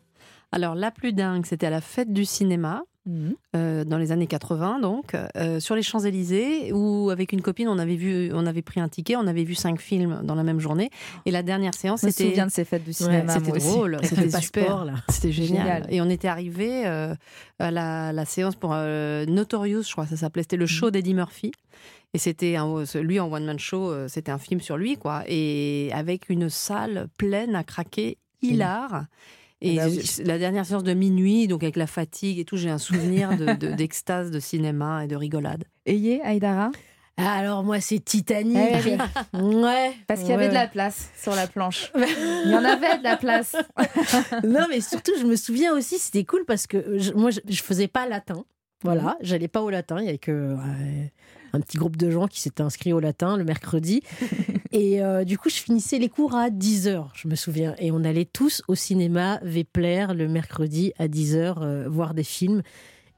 [0.53, 2.83] Alors, la plus dingue, c'était à la fête du cinéma.
[3.55, 7.79] Euh, dans les années 80, donc, euh, sur les Champs-Élysées, où avec une copine, on
[7.79, 10.59] avait, vu, on avait pris un ticket, on avait vu cinq films dans la même
[10.59, 10.91] journée.
[11.25, 12.31] Et la dernière séance, Je me c'était.
[12.31, 13.33] souviens de ces fêtes du cinéma.
[13.35, 15.03] C'était drôle, c'était super.
[15.09, 15.63] C'était génial.
[15.67, 15.87] Génial.
[15.91, 17.15] Et on était arrivé euh,
[17.59, 20.43] à la, la séance pour Notorious, je crois ça s'appelait.
[20.43, 21.53] C'était le show d'Eddie Murphy.
[22.15, 22.57] Et c'était
[22.95, 25.23] lui en one-man show, c'était un film sur lui, quoi.
[25.29, 29.05] Et avec une salle pleine à craquer, hilar.
[29.63, 30.03] Et Ah bah oui.
[30.05, 33.37] je- la dernière séance de minuit, donc avec la fatigue et tout, j'ai un souvenir
[33.37, 35.65] de- de- d'extase de, cinéma et de rigolade.
[35.87, 36.71] Ayez, Aïdara?
[37.19, 38.59] Alors moi, c'est Titanic.
[38.59, 39.43] Eh oui.
[39.63, 39.93] ouais.
[40.07, 40.49] Parce qu'il y avait ouais.
[40.51, 41.91] de la place sur la planche.
[41.97, 43.57] Il y en avait de la place.
[44.45, 47.63] non, mais surtout, je me souviens aussi, c'était cool parce que je- moi, je, je
[47.63, 48.45] faisais pas latin.
[48.85, 49.97] Voilà, j'allais pas au latin.
[50.01, 50.57] Il y avait que euh,
[51.57, 54.03] un petit groupe de gens qui s'étaient inscrits au latin le mercredi.
[54.73, 57.75] et euh, du coup, je finissais les cours à 10h, je me souviens.
[57.79, 62.63] Et on allait tous au cinéma Vepler le mercredi à 10h voir des films.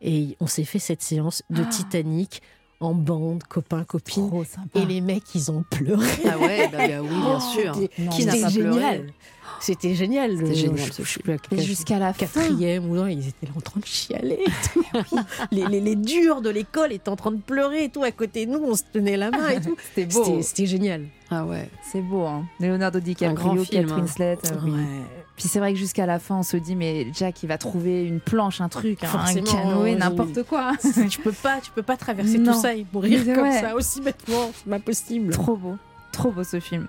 [0.00, 1.66] Et on s'est fait cette séance de Ah.
[1.70, 2.42] Titanic
[2.80, 4.30] en bande, copains, copines.
[4.74, 6.06] Et les mecs, ils ont pleuré.
[6.24, 7.72] Ah ouais, bah, bah oui, bien sûr.
[7.72, 9.06] Qui n'a C'était pas pleuré génial.
[9.60, 10.36] C'était génial.
[10.38, 12.26] C'était génial, je- je jusqu'à la fin.
[12.26, 14.38] quatrième ou non, ils étaient là en train de chialer.
[14.46, 14.84] et tout.
[15.50, 18.02] les, les, les durs de l'école étaient en train de pleurer et tout.
[18.02, 19.76] À côté de nous, on se tenait la main et tout.
[19.94, 20.40] C'était beau.
[20.42, 21.06] C'était génial.
[21.30, 21.68] Ah ouais.
[21.92, 22.44] C'est beau, hein.
[22.60, 23.96] Leonardo DiCaprio, grand Kate film, hein.
[24.00, 24.38] Winslet.
[24.46, 24.70] euh, oui.
[24.70, 24.78] Ouais.
[25.36, 28.04] Puis c'est vrai que jusqu'à la fin, on se dit, mais Jack, il va trouver
[28.04, 30.72] une planche, un truc, un- canoë, n'importe quoi.
[31.10, 32.52] tu peux pas, tu peux pas traverser Non.
[32.54, 33.60] tout ça et mourir Mais comme ouais.
[33.60, 34.50] ça aussi bêtement.
[34.54, 35.32] C'est pas possible.
[35.32, 35.76] Trop beau,
[36.12, 36.86] trop beau ce film.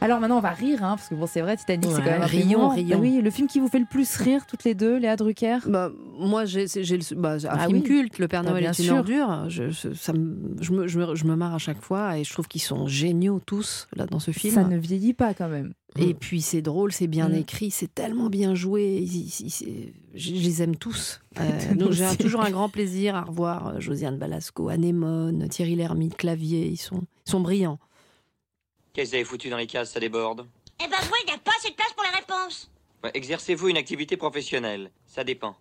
[0.00, 2.22] Alors maintenant, on va rire, hein, parce que bon, c'est vrai, Titanic, c'est quand même
[2.22, 2.68] un rions.
[2.68, 5.58] Bah oui, le film qui vous fait le plus rire, toutes les deux, Léa Drucker?
[5.66, 7.82] Bah, moi, j'ai le- bah, un Ah film oui.
[7.82, 8.94] culte, Le Père Bah, Noël bien est une sûr.
[8.96, 9.44] ordure.
[9.48, 12.32] Je, ça me, je, me, je, me, je me marre à chaque fois et je
[12.32, 14.54] trouve qu'ils sont géniaux tous là dans ce film.
[14.54, 15.72] Ça ne vieillit pas quand même.
[15.98, 17.34] Et puis c'est drôle, c'est bien Mm.
[17.34, 18.98] écrit, c'est tellement bien joué.
[19.02, 21.20] Ils- ils- ils- c'est- je, je les aime tous.
[21.40, 25.76] Euh, Nous donc j'ai toujours un grand plaisir à revoir euh, Josiane Balasco, Anémone, Thierry
[25.76, 26.66] Lhermitte, Clavier.
[26.66, 27.78] Ils sont, ils sont brillants.
[28.92, 30.46] Qu'est-ce que vous avez foutu dans les cases Ça déborde.
[30.82, 32.70] Eh ben, oui, il n'y a pas assez de place pour les réponses.
[33.04, 35.56] Ouais, Exercez-vous une activité professionnelle Ça dépend.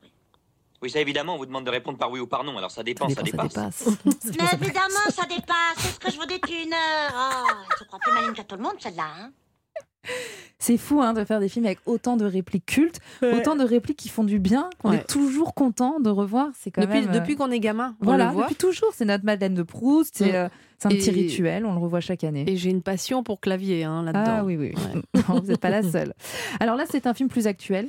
[0.81, 2.83] Oui, ça évidemment, on vous demande de répondre par oui ou par non, alors ça
[2.83, 3.75] dépend, ça, dépend, dépasse.
[3.75, 4.25] ça dépasse.
[4.39, 5.77] Mais évidemment, ça dépasse.
[5.77, 7.11] C'est ce que je vous dis depuis une heure.
[7.15, 9.07] Oh, se croit plus maligne qu'à tout le monde, celle-là.
[9.19, 9.31] Hein
[10.59, 13.97] C'est fou hein, de faire des films avec autant de répliques cultes, autant de répliques
[13.97, 14.97] qui font du bien, qu'on Ouais.
[14.97, 16.49] est toujours content de revoir.
[16.57, 17.11] C'est quand Depuis, même.
[17.11, 18.43] depuis qu'on est gamin, on voilà, le voit.
[18.43, 18.89] depuis toujours.
[18.95, 20.15] C'est notre Madeleine de Proust.
[20.17, 20.35] C'est Mm.
[20.35, 20.49] euh,
[20.85, 21.65] un petit Et- rituel.
[21.65, 22.43] On le revoit chaque année.
[22.47, 24.23] Et j'ai une passion pour Clavier hein, là-dedans.
[24.39, 24.73] Ah oui, oui.
[24.75, 25.01] oui.
[25.29, 26.13] Non, vous n'êtes pas la seule.
[26.59, 27.87] Alors là, c'est un film plus actuel.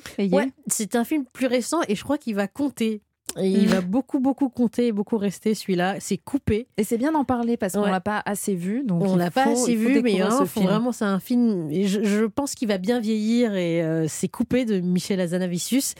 [0.66, 3.00] C'est un film plus récent et je crois qu'il va compter.
[3.40, 5.96] Et il va beaucoup, beaucoup compter et beaucoup rester celui-là.
[6.00, 6.66] C'est coupé.
[6.76, 7.90] Et c'est bien d'en parler parce qu'on Ouais.
[7.90, 8.82] l'a pas assez vu.
[8.84, 10.66] Donc on l'a pas assez vu, mais hein, ce faut film.
[10.66, 11.68] vraiment, c'est un film.
[11.70, 15.94] je, je pense qu'il va bien vieillir et euh, c'est coupé de Michel Azanavicius.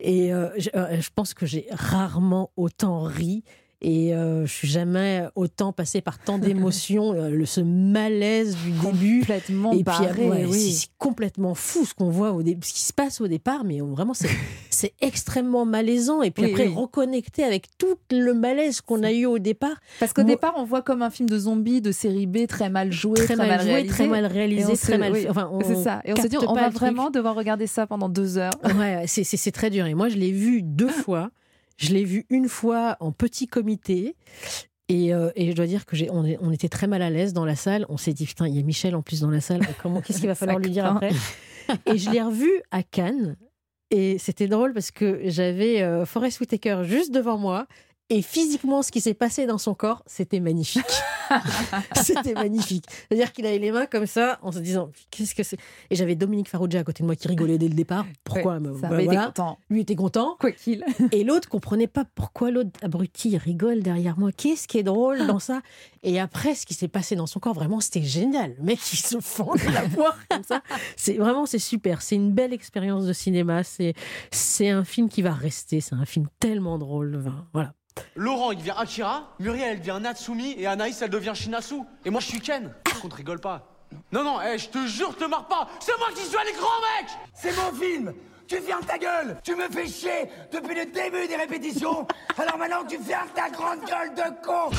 [0.00, 3.42] Et euh, je, euh, je pense que j'ai rarement autant ri.
[3.86, 9.20] Et euh, je suis jamais autant passé par tant d'émotions, euh, ce malaise du début.
[9.20, 10.72] Complètement et puis, barré, ouais, oui.
[10.72, 14.14] c'est complètement fou ce qu'on voit au ce qui se passe au départ, mais vraiment
[14.70, 16.22] c'est extrêmement malaisant.
[16.22, 16.74] Et puis Oui, après oui.
[16.74, 19.76] reconnecter avec tout le malaise qu'on a eu au départ.
[20.00, 22.90] Parce qu'au départ, on voit comme un film de zombies de série B très mal
[22.90, 23.94] joué, Très mal joué, réalisé.
[23.94, 25.12] très mal réalisé, très se- mal.
[25.28, 26.00] Enfin, c'est ça.
[26.06, 28.52] Et on se dit, on va vraiment devoir regarder ça pendant deux heures.
[28.78, 29.84] Ouais, c'est très dur.
[29.84, 31.30] Et moi, je l'ai vu deux fois.
[31.76, 34.16] Je l'ai vu une fois en petit comité.
[34.88, 37.44] Et, euh, et je dois dire que j'ai, on, était très mal à l'aise dans
[37.44, 37.86] la salle.
[37.88, 39.60] On s'est dit putain, il y a Michel en plus dans la salle.
[39.82, 41.10] Comment, qu'est-ce qu'il va falloir lui dire après?
[41.86, 43.36] Et je l'ai revu à Cannes.
[43.90, 47.66] Et c'était drôle parce que j'avais euh, Forest Whitaker juste devant moi.
[48.16, 50.84] Et physiquement, ce qui s'est passé dans son corps, c'était magnifique.
[51.96, 52.84] c'était magnifique.
[53.08, 55.56] C'est-à-dire qu'il avait les mains comme ça, en se disant qu'est-ce que c'est?
[55.90, 58.06] Et j'avais Dominique Farrugia à côté de moi qui rigolait dès le départ.
[58.22, 59.58] Pourquoi Ouais, me- ça, bah, content.
[59.68, 60.36] Lui était content.
[60.38, 60.84] Quoi qu'il.
[61.10, 64.30] Et l'autre comprenait pas pourquoi l'autre abruti rigole derrière moi.
[64.30, 65.60] Qu'est-ce qui est drôle dans ça?
[66.04, 68.54] Et après, ce qui s'est passé dans son corps, vraiment, c'était génial.
[68.58, 70.62] Le mec, il se fend de la poire comme ça.
[70.96, 72.00] C'est vraiment, c'est super.
[72.00, 73.64] C'est une belle expérience de cinéma.
[73.64, 73.94] C'est,
[74.30, 75.80] c'est un film qui va rester.
[75.80, 77.24] C'est un film tellement drôle.
[77.52, 77.74] Voilà.
[78.16, 81.82] Laurent, il devient Akira, Muriel, elle devient Natsumi, et Anaïs, elle devient Shinasu.
[82.04, 82.72] Et moi, je suis Ken.
[82.84, 83.68] Par contre, rigole pas.
[84.12, 85.68] Non, non, eh, je te jure, te marre pas.
[85.80, 88.12] C'est moi qui suis les grands mecs C'est mon film
[88.46, 92.84] Tu fermes ta gueule Tu me fais chier depuis le début des répétitions Alors maintenant
[92.88, 94.70] tu fermes ta grande gueule de con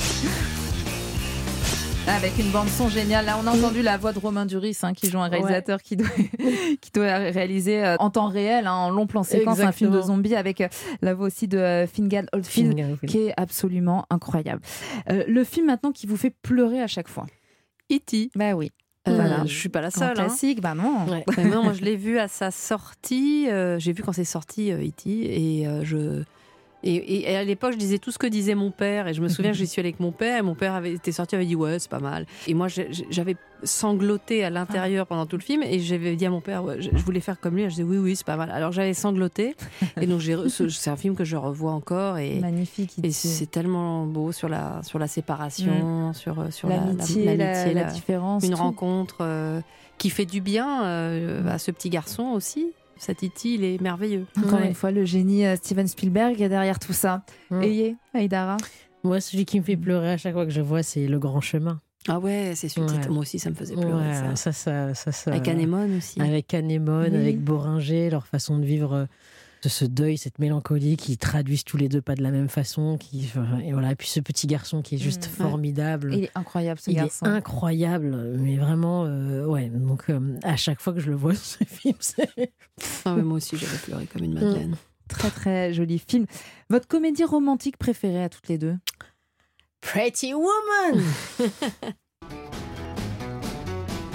[2.08, 3.26] Avec une bande son géniale.
[3.26, 5.98] Là, on a entendu la voix de Romain Duris, hein, qui joue un réalisateur qui,
[5.98, 6.08] doit,
[6.82, 10.02] qui doit réaliser euh, en temps réel, hein, en long plan séquence, un film de
[10.02, 10.68] zombies avec euh,
[11.02, 14.62] la voix aussi de euh, Fingal Oldfield, Fingal qui est absolument incroyable.
[15.10, 17.26] Le film maintenant qui vous fait pleurer à chaque fois.
[17.92, 18.30] E.T.
[18.36, 18.72] Bah oui.
[19.08, 19.46] Voilà.
[19.46, 20.10] Je suis pas la seule.
[20.12, 20.14] hein.
[20.14, 21.06] classique, bah non.
[21.38, 23.48] Mais non, moi, je l'ai vu à sa sortie.
[23.78, 25.10] J'ai vu quand c'est sorti euh, E.T.
[25.10, 26.24] et je.
[26.86, 29.08] Et, à l'époque, je disais tout ce que disait mon père.
[29.08, 30.38] Et je me souviens que j'y suis allée avec mon père.
[30.38, 32.26] Et mon père avait été sorti, avait dit ouais, c'est pas mal.
[32.48, 32.68] Et moi,
[33.10, 35.64] j'avais sangloté à l'intérieur pendant tout le film.
[35.64, 37.64] Et j'avais dit à mon père, ouais, je, voulais faire comme lui.
[37.64, 38.52] Et je disais oui, oui, c'est pas mal.
[38.52, 39.56] Alors j'avais sangloté.
[40.02, 42.18] Et donc c'est un film que je revois encore.
[42.18, 42.94] Et, Magnifique.
[43.04, 47.26] et c'est tellement beau sur la sur la séparation, sur euh, sur la- la- L'amitié,
[47.26, 48.44] la, l'amitié, la la- différence.
[48.44, 48.58] une tout.
[48.58, 49.62] rencontre euh,
[49.98, 52.68] qui fait du bien euh, à ce petit garçon aussi.
[52.98, 54.26] Cet Titi, il est merveilleux.
[54.38, 54.68] Encore Ouais.
[54.68, 57.24] une fois, le génie euh, Steven Spielberg est derrière tout ça.
[57.52, 57.62] Mm.
[57.62, 58.58] Ayez, Aïdara.
[59.04, 61.42] Moi, celui qui me fait pleurer à chaque fois que je vois, c'est Le Grand
[61.42, 61.80] Chemin.
[62.08, 63.08] Ah ouais, c'est celui Ouais.
[63.10, 64.08] Moi aussi, ça me faisait pleurer.
[64.10, 64.36] Ouais, ça.
[64.36, 66.22] ça, ça, ça, ça- Avec Anémone aussi.
[66.22, 67.18] Avec Anémone, Oui.
[67.18, 69.06] avec Boringer, leur façon de vivre euh,
[69.66, 72.98] de ce deuil, cette mélancolie qui traduisent tous les deux pas de la même façon.
[73.00, 73.32] Qui,
[73.64, 73.92] et voilà.
[73.92, 75.44] Et puis ce petit garçon qui est juste Mm.
[75.44, 76.14] formidable.
[76.16, 77.26] Il est incroyable, ce Il garçon.
[77.26, 79.70] est incroyable, mais vraiment, euh, ouais.
[79.70, 82.30] Donc euh, à chaque fois que je le vois, ce film, c'est.
[83.06, 84.76] Ah ouais, moi aussi, j'avais pleuré comme une madeleine.
[85.08, 86.26] Très très joli film.
[86.70, 88.76] Votre comédie romantique préférée à toutes les deux?
[89.82, 91.04] Pretty Woman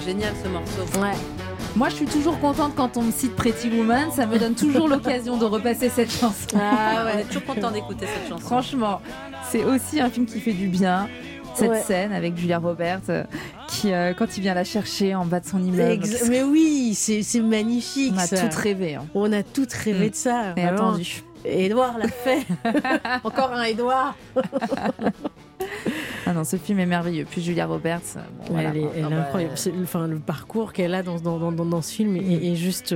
[0.05, 0.99] Génial ce morceau.
[0.99, 1.40] Ouais.
[1.75, 4.11] Moi, je suis toujours contente quand on me cite Pretty Woman.
[4.11, 6.57] Ça me donne toujours l'occasion de repasser cette chanson.
[6.59, 8.45] Ah ouais, on est toujours content d'écouter cette chanson.
[8.45, 9.01] Franchement,
[9.49, 11.07] c'est aussi un film qui fait du bien.
[11.53, 11.81] Cette Ouais.
[11.81, 13.23] scène avec Julia Roberts, euh,
[13.67, 16.05] qui, euh, quand il vient la chercher en bas de son immeuble.
[16.29, 18.13] Mais oui, c'est magnifique.
[18.15, 18.37] On a ça.
[18.37, 18.95] toutes rêvé.
[18.95, 19.05] hein.
[19.13, 20.09] On a toutes rêvé Mm.
[20.11, 20.43] de ça.
[20.55, 21.23] Et attendu.
[21.43, 22.45] Et Edouard l'a fait.
[23.25, 24.15] Encore un Edouard.
[26.27, 27.25] Ah non, ce film est merveilleux.
[27.29, 28.69] Puis Julia Roberts, euh, bon, voilà.
[28.69, 29.55] elle est, elle est Ah bah, incroyable.
[29.83, 32.21] Enfin, le parcours qu'elle a dans, dans, dans, dans- dans ce film est,
[32.51, 32.95] est juste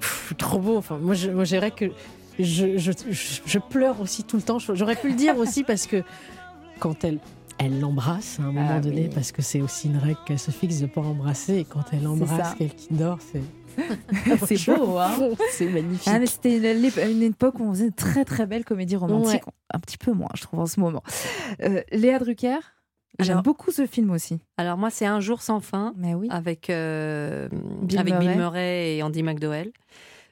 [0.00, 0.78] pff, trop beau.
[0.78, 1.90] Enfin, moi, je, moi, que
[2.38, 4.58] je, je, je, je pleure aussi tout le temps.
[4.58, 6.02] J'aurais pu le dire aussi parce que
[6.80, 7.18] quand elle
[7.58, 9.10] elle l'embrasse à un moment Ah donné, oui.
[9.14, 11.58] parce que c'est aussi une règle qu'elle se fixe de pas embrasser.
[11.58, 13.42] Et quand elle embrasse quelqu'un dort, c'est
[14.46, 15.10] C'est beau, hein
[15.50, 16.08] C'est magnifique.
[16.12, 19.46] Ah, c'était une, une époque où on faisait de très très belles comédies romantiques.
[19.46, 19.52] Ouais.
[19.74, 21.02] Un petit peu moins, je trouve, en ce moment.
[21.62, 22.58] Euh, Léa Drucker,
[23.18, 24.40] j'aime beaucoup ce film aussi.
[24.56, 26.28] Alors moi, c'est Un jour sans fin Mais oui.
[26.30, 27.48] avec, euh,
[27.82, 28.26] Bill avec Murray.
[28.28, 29.72] Bill Murray et Andy McDowell.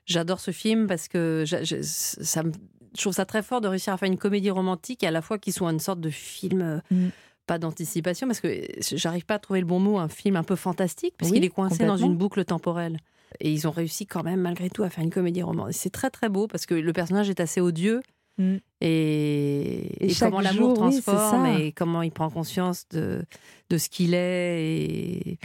[0.07, 2.53] J'adore ce film parce que j'a- je, ça me-
[2.97, 5.23] je trouve ça très fort de réussir à faire une comédie romantique et à la
[5.23, 7.09] fois qui soit une sorte de film, euh, Mm.
[7.51, 8.49] Pas d'anticipation, parce que
[8.93, 11.45] j'arrive pas à trouver le bon mot, un film un peu fantastique, parce Oui, qu'il
[11.45, 12.99] est coincé dans une boucle temporelle.
[13.41, 15.75] Et ils ont réussi quand même, malgré tout, à faire une comédie romantique.
[15.77, 18.03] C'est très très beau parce que le personnage est assez odieux.
[18.39, 18.57] Mm.
[18.81, 23.25] Et, Et et chaque comment l'amour oui, transforme et comment il prend conscience de,
[23.69, 25.39] de ce qu'il est et,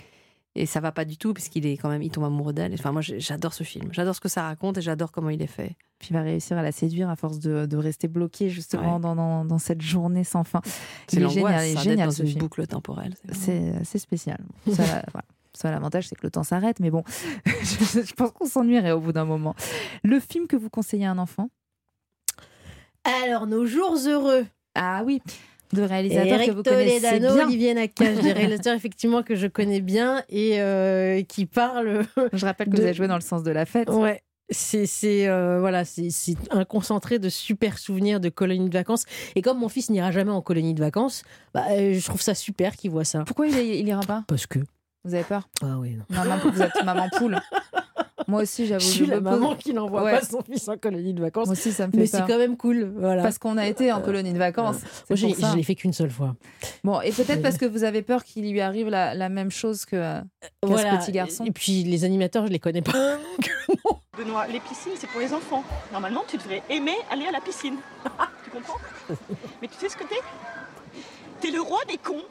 [0.55, 2.73] et ça va pas du tout puisqu'il est quand même, il tombe amoureux d'elle.
[2.73, 3.89] Enfin, moi, j'adore ce film.
[3.91, 5.75] J'adore ce que ça raconte et j'adore comment il est fait.
[5.99, 9.01] Puis il va réussir à la séduire à force de, de rester bloqué justement Ouais.
[9.01, 10.61] dans, dans- dans cette journée sans fin.
[11.07, 12.39] C'est génial, il est génial dans ce une film.
[12.39, 13.15] boucle temporelle.
[13.31, 14.39] C'est c'est spécial.
[14.71, 15.25] Ça, voilà.
[15.53, 17.03] Ça, l'avantage, c'est que le temps s'arrête, mais bon,
[17.45, 19.55] je, je pense qu'on s'ennuierait au bout d'un moment.
[20.03, 21.49] Le film que vous conseillez à un enfant?
[23.23, 24.45] Alors, Nos jours heureux.
[24.73, 25.21] Ah oui,
[25.75, 27.45] de réalisateur que vous connaissez Ledano, bien.
[27.45, 32.03] Olivier Nakache, des réalisateurs effectivement que je connais bien et euh, qui parlent.
[32.33, 33.89] Je rappelle que de- vous avez joué dans le sens de la fête.
[33.89, 34.21] Ouais.
[34.51, 36.09] C'est c'est, euh, voilà, c'est
[36.51, 39.05] un concentré de super souvenirs de colonies de vacances.
[39.35, 42.35] Et comme mon fils n'ira jamais en colonie de vacances, bah, euh, je trouve ça
[42.35, 43.23] super qu'il voit ça.
[43.25, 44.23] Pourquoi il, il ira pas?
[44.27, 44.59] Parce que.
[45.03, 45.47] Vous avez peur?
[45.63, 46.03] Ah oui, non.
[46.09, 47.39] Maman, Vous êtes maman poule.
[48.27, 48.83] Moi aussi, j'avoue.
[48.83, 50.19] Je suis la me pose- maman qui n'envoie Ouais.
[50.19, 51.45] pas son fils en colonie de vacances.
[51.47, 52.91] Moi aussi, ça me fait Mais c'est quand même cool.
[52.97, 53.21] Voilà.
[53.23, 54.77] Parce qu'on a été en colonie de vacances.
[55.09, 55.51] Moi, pour ça.
[55.51, 56.35] je l'ai fait qu'une seule fois.
[56.83, 59.85] Bon, et peut-être parce que vous avez peur qu'il lui arrive la, la même chose
[59.85, 60.23] que qu'à
[60.63, 60.99] Voilà.
[60.99, 61.45] ce petit garçon.
[61.45, 62.93] Et puis les animateurs, je les connais pas.
[64.17, 65.63] Benoît, les piscines, c'est pour les enfants.
[65.91, 67.75] Normalement, tu devrais aimer aller à la piscine.
[68.45, 68.77] tu comprends?
[69.61, 70.15] Mais tu sais ce que t'es?
[71.41, 72.23] T'es le roi des cons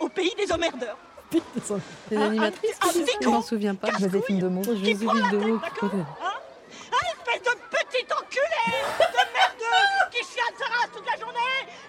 [0.00, 0.96] au pays des emmerdeurs.
[1.32, 3.88] Les Un- un- animatrices, un qui disent petit ça Je m'en con souviens pas.
[3.98, 4.62] Joséphine de mots.
[4.64, 5.60] Joséphine de mots.
[5.62, 8.62] Un espèce de petit enculé
[8.98, 11.38] de merdeux qui chiale sa race toute la journée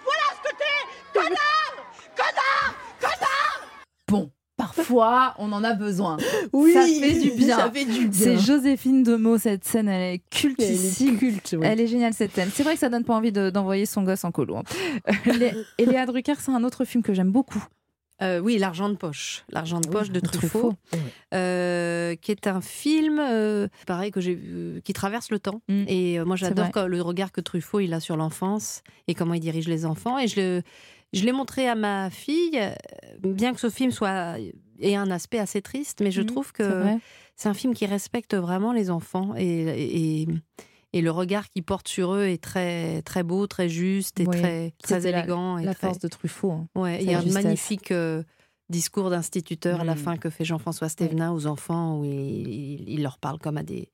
[0.04, 1.74] Voilà ce que t'es Connard
[2.16, 3.68] Connard Connard
[4.08, 6.18] Bon, parfois, on en a besoin.
[6.52, 7.56] Oui, ça fait du bien.
[7.58, 8.20] ça fait du bien.
[8.24, 11.08] C'est Joséphine Demeaux, cette scène, elle est cultissime.
[11.08, 11.66] Elle est culte, ouais.
[11.66, 12.50] Elle est géniale, cette scène.
[12.54, 14.56] C'est vrai que ça donne pas envie de- d'envoyer son gosse en colo.
[14.58, 14.62] hein.
[15.26, 17.62] Euh, Lé- Et Léa Drucker, c'est un autre film que j'aime beaucoup.
[18.22, 19.44] Euh, oui, L'argent de poche.
[19.50, 20.74] L'argent de poche de Truffaut.
[21.34, 25.60] Euh, qui est un film, euh, pareil, que j'ai vu, qui traverse le temps.
[25.68, 29.40] Et euh, moi, j'adore le regard que Truffaut il a sur l'enfance et comment il
[29.40, 30.18] dirige les enfants.
[30.18, 30.62] Et je le,
[31.12, 32.58] je l'ai montré à ma fille,
[33.22, 34.36] bien que ce film soit
[34.80, 36.62] ait un aspect assez triste, mais je Mhm, trouve que
[37.36, 40.28] c'est un film qui respecte vraiment les enfants et, et, et
[41.00, 44.72] le regard qu'il porte sur eux est très très beau, très juste et Oui, très
[44.82, 45.56] très c'était la- élégant.
[45.58, 46.52] et la très- force de Truffaut.
[46.52, 46.68] hein.
[46.74, 47.42] Ouais, il y a un justesse.
[47.44, 48.22] magnifique euh,
[48.68, 49.98] discours d'instituteur à la Mm.
[49.98, 53.62] fin que fait Jean-François Stévenin aux enfants où il, il- il leur parle comme à
[53.62, 53.88] des.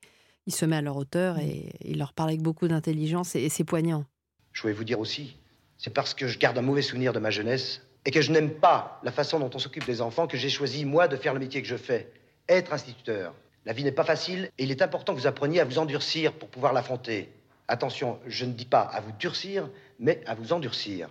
[0.47, 1.41] Il se met à leur hauteur Mm.
[1.41, 4.03] et il leur parle avec beaucoup d'intelligence et, et c'est poignant.
[4.51, 5.37] Je voulais vous dire aussi,
[5.77, 8.49] c'est parce que je garde un mauvais souvenir de ma jeunesse et que je n'aime
[8.51, 11.39] pas la façon dont on s'occupe des enfants que j'ai choisi, moi, de faire le
[11.39, 12.11] métier que je fais,
[12.47, 13.33] être instituteur.
[13.65, 16.33] La vie n'est pas facile et il est important que vous appreniez à vous endurcir
[16.33, 17.29] pour pouvoir l'affronter.
[17.67, 19.69] Attention, je ne dis pas à vous durcir,
[19.99, 21.09] mais à vous endurcir.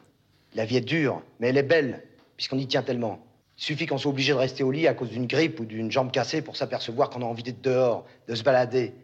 [0.55, 2.03] La vie est dure, mais elle est belle,
[2.37, 3.21] puisqu'on y tient tellement.
[3.59, 5.91] Il suffit qu'on soit obligé de rester au lit à cause d'une grippe ou d'une
[5.91, 8.95] jambe cassée pour s'apercevoir qu'on a envie d'être dehors, de se balader,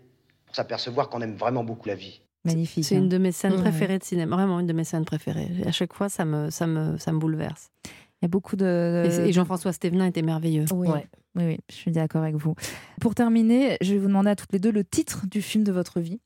[0.47, 2.23] pour s'apercevoir qu'on aime vraiment beaucoup la vie.
[2.45, 2.85] Magnifique.
[2.85, 2.99] C'est hein.
[2.99, 5.49] une de mes scènes préférées de cinéma, vraiment une de mes scènes préférées.
[5.63, 7.69] Et à chaque fois, ça me, ça me, ça me bouleverse.
[7.85, 9.05] Il y a beaucoup de.
[9.07, 10.65] Et, et Jean-François Stévenin était merveilleux.
[10.73, 10.89] Oui.
[11.37, 12.55] Oui, oui, je suis d'accord avec vous.
[13.01, 15.73] Pour terminer, je vais vous demander à toutes les deux le titre du film de
[15.73, 16.21] votre vie.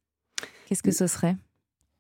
[0.66, 1.36] Qu'est-ce que ce serait?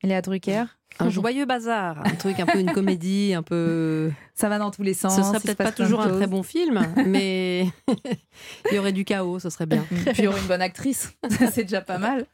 [0.02, 0.64] Léa Drucker?
[1.00, 4.10] Un joyeux bazar, un truc un peu une comédie, un peu.
[4.34, 5.14] Ça va dans tous les sens.
[5.14, 7.66] Ce serait peut-être pas toujours un très bon film, mais
[8.70, 9.84] il y aurait du chaos, ce serait bien.
[9.90, 11.12] Puis il y aurait une bonne actrice.
[11.52, 12.26] C'est déjà pas mal.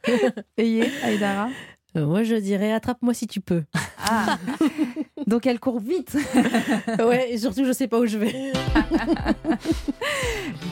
[0.57, 1.49] Ayez, Aïdara?
[1.95, 3.63] Euh, moi, je dirais attrape-moi si tu peux.
[4.07, 4.37] Ah
[5.27, 6.15] Donc elle court vite.
[6.99, 8.35] ouais, et surtout, je sais pas où je vais.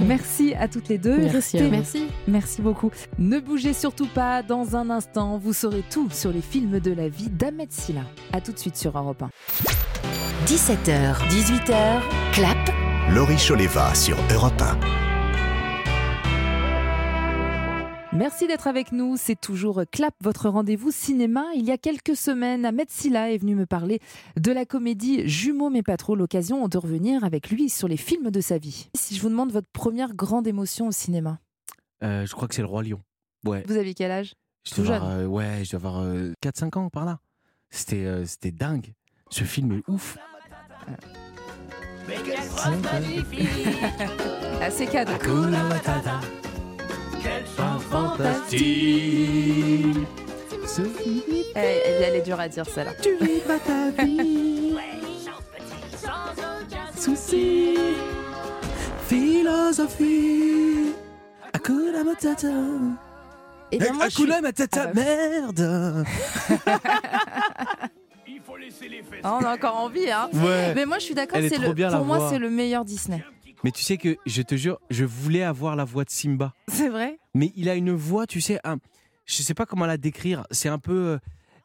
[0.02, 1.18] Merci à toutes les deux.
[1.18, 1.72] Merci à Restez- vous.
[1.72, 2.08] Merci.
[2.28, 2.92] Merci beaucoup.
[3.18, 4.44] Ne bougez surtout pas.
[4.44, 8.02] Dans un instant, vous saurez tout sur les films de la vie d'Ahmed Silla.
[8.34, 9.30] À tout de suite sur Europe 1.
[10.46, 12.02] 17h, 18h,
[12.34, 12.58] clap.
[13.12, 15.03] Laurie Choleva sur Europe 1.
[18.16, 19.18] Merci d'être avec nous.
[19.18, 21.46] C'est toujours Clap, votre rendez-vous cinéma.
[21.56, 24.00] Il y a quelques semaines, Ahmed Silla est venu me parler
[24.40, 26.16] de la comédie Jumeaux mais pas trop.
[26.16, 28.90] L'occasion de revenir avec lui sur les films de sa vie.
[28.96, 31.40] Si je vous demande votre première grande émotion au cinéma,
[32.04, 33.02] Euh, je crois que c'est le Roi Lion.
[33.46, 33.64] Ouais.
[33.68, 34.36] vous aviez quel âge?
[34.66, 34.96] Je Tout dois jeune.
[34.96, 36.06] avoir, euh, ouais, je dois avoir
[36.42, 37.20] 4-5 ans par là.
[37.72, 38.94] C'était euh, c'était dingue.
[39.30, 40.18] Ce film est ouf.
[44.62, 45.14] Ah, c'est cadeau.
[47.58, 48.62] Fantastique.
[51.56, 52.94] Elle, elle- elle est dure à dire celle-là.
[53.02, 54.76] Tu vivras ta vie.
[56.98, 57.76] Souci.
[59.08, 60.94] Philosophie.
[61.54, 62.48] Hakuna Matata.
[63.72, 66.06] Eh bien, moi, je suis- Hakuna Matata, Ah bah, merde.
[69.26, 70.30] Ah, on a encore envie, hein.
[70.34, 70.74] Ouais.
[70.76, 71.38] Mais moi, je suis d'accord.
[71.38, 72.30] Elle est c'est trop le- bien, la Pour moi, voix.
[72.30, 73.24] c'est le meilleur Disney.
[73.64, 76.54] Mais tu sais que, je te jure, je voulais avoir la voix de Simba.
[76.68, 77.18] C'est vrai?
[77.34, 78.78] Mais il a une voix, tu sais, un,
[79.26, 80.46] je sais pas comment la décrire.
[80.52, 81.18] C'est un peu, euh,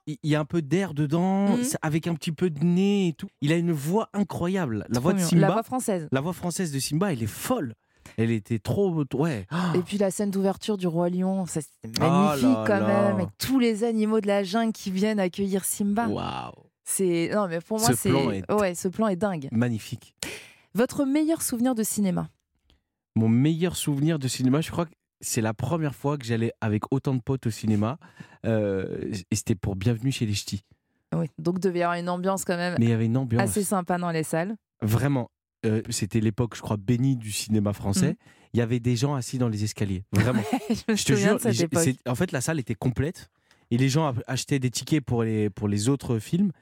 [0.07, 1.65] il y a un peu d'air dedans, Mhm.
[1.83, 3.29] avec un petit peu de nez et tout.
[3.41, 4.87] Il a une voix incroyable.
[4.89, 5.19] La voix de.
[5.19, 5.49] Simba.
[5.49, 6.09] La voix française.
[6.13, 7.75] La voix française de Simba, elle est folle.
[8.17, 9.05] Elle était trop.
[9.15, 9.47] Ouais.
[9.75, 12.87] Et puis la scène d'ouverture du Roi Lion, ça c'était Oh magnifique là quand là.
[13.09, 16.07] même, avec tous les animaux de la jungle qui viennent accueillir Simba.
[16.09, 16.53] Waouh.
[16.85, 19.49] C'est non mais pour moi Ce c'est est- ouais, ce plan est dingue.
[19.53, 20.15] Magnifique.
[20.75, 22.29] Votre meilleur souvenir de cinéma
[23.17, 26.85] Mon meilleur souvenir de cinéma, je crois que c'est la première fois que j'allais avec
[26.93, 27.99] autant de potes au cinéma.
[28.47, 30.63] euh, et c'était pour Bienvenue chez les Ch'tis.
[31.15, 33.43] Oui, donc devait y avoir une ambiance quand même Mais il y avait une ambiance.
[33.43, 34.57] assez sympa dans les salles.
[34.83, 35.31] Vraiment.
[35.67, 38.11] euh, c'était l'époque, je crois, bénie du cinéma français.
[38.11, 38.17] Mhm.
[38.55, 40.05] Il y avait des gens assis dans les escaliers.
[40.13, 40.43] Vraiment.
[40.71, 41.83] Je me je te jure, de cette j'ai- époque.
[41.83, 43.29] c'est- en fait, la salle était complète.
[43.73, 46.53] Et les gens ach- achetaient des tickets pour les, pour les autres films.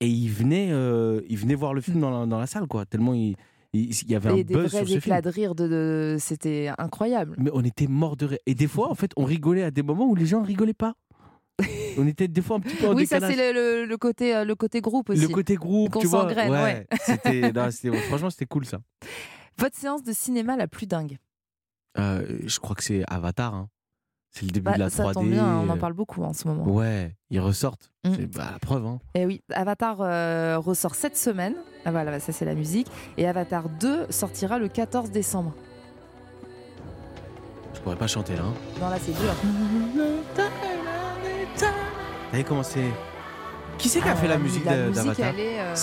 [0.00, 2.84] Et ils venaient, euh, ils venaient voir le film dans la, dans la salle, quoi.
[2.84, 3.34] Tellement il,
[3.72, 5.24] il- il y avait Et un des buzz vrais sur ce éclats film.
[5.24, 7.34] de rire, de, de- c'était incroyable.
[7.38, 8.38] Mais on était morts de rire.
[8.46, 10.94] Et des fois, en fait, on rigolait à des moments où les gens rigolaient pas.
[11.98, 13.36] on était des fois un petit peu en Oui, ça décalage.
[13.36, 15.22] c'est le, le- le côté, euh, le côté groupe aussi.
[15.22, 16.22] Le côté groupe, Qu'on tu vois.
[16.22, 16.86] s'engraine, ouais.
[17.00, 18.78] C'était, non, c'était- franchement, c'était cool ça.
[19.58, 21.16] Votre séance de cinéma la plus dingue?
[21.98, 23.54] Euh, je crois que c'est Avatar.
[23.54, 23.68] hein.
[24.38, 24.90] C'est le début Bah, de la 3D.
[24.90, 26.64] Ça tombe bien, on en euh, parle beaucoup en ce moment.
[26.68, 27.90] Ouais, ils ressortent.
[28.04, 28.10] Mm.
[28.14, 28.84] C'est bah, la preuve.
[28.84, 28.98] Hein.
[29.14, 31.54] Et oui, Avatar euh, ressort cette semaine.
[31.86, 32.86] Ah, voilà, ça c'est la musique.
[33.16, 35.54] Et Avatar 2 sortira le 14 décembre.
[37.72, 38.42] Je pourrais pas chanter là.
[38.42, 38.52] Hein.
[38.78, 39.32] Non, là c'est dur.
[40.34, 42.90] Vous savez comment c'est?
[43.78, 45.26] Qui c'est qui a Ah, fait la musique La de- musique, d'Avatar?
[45.30, 45.74] elle est euh,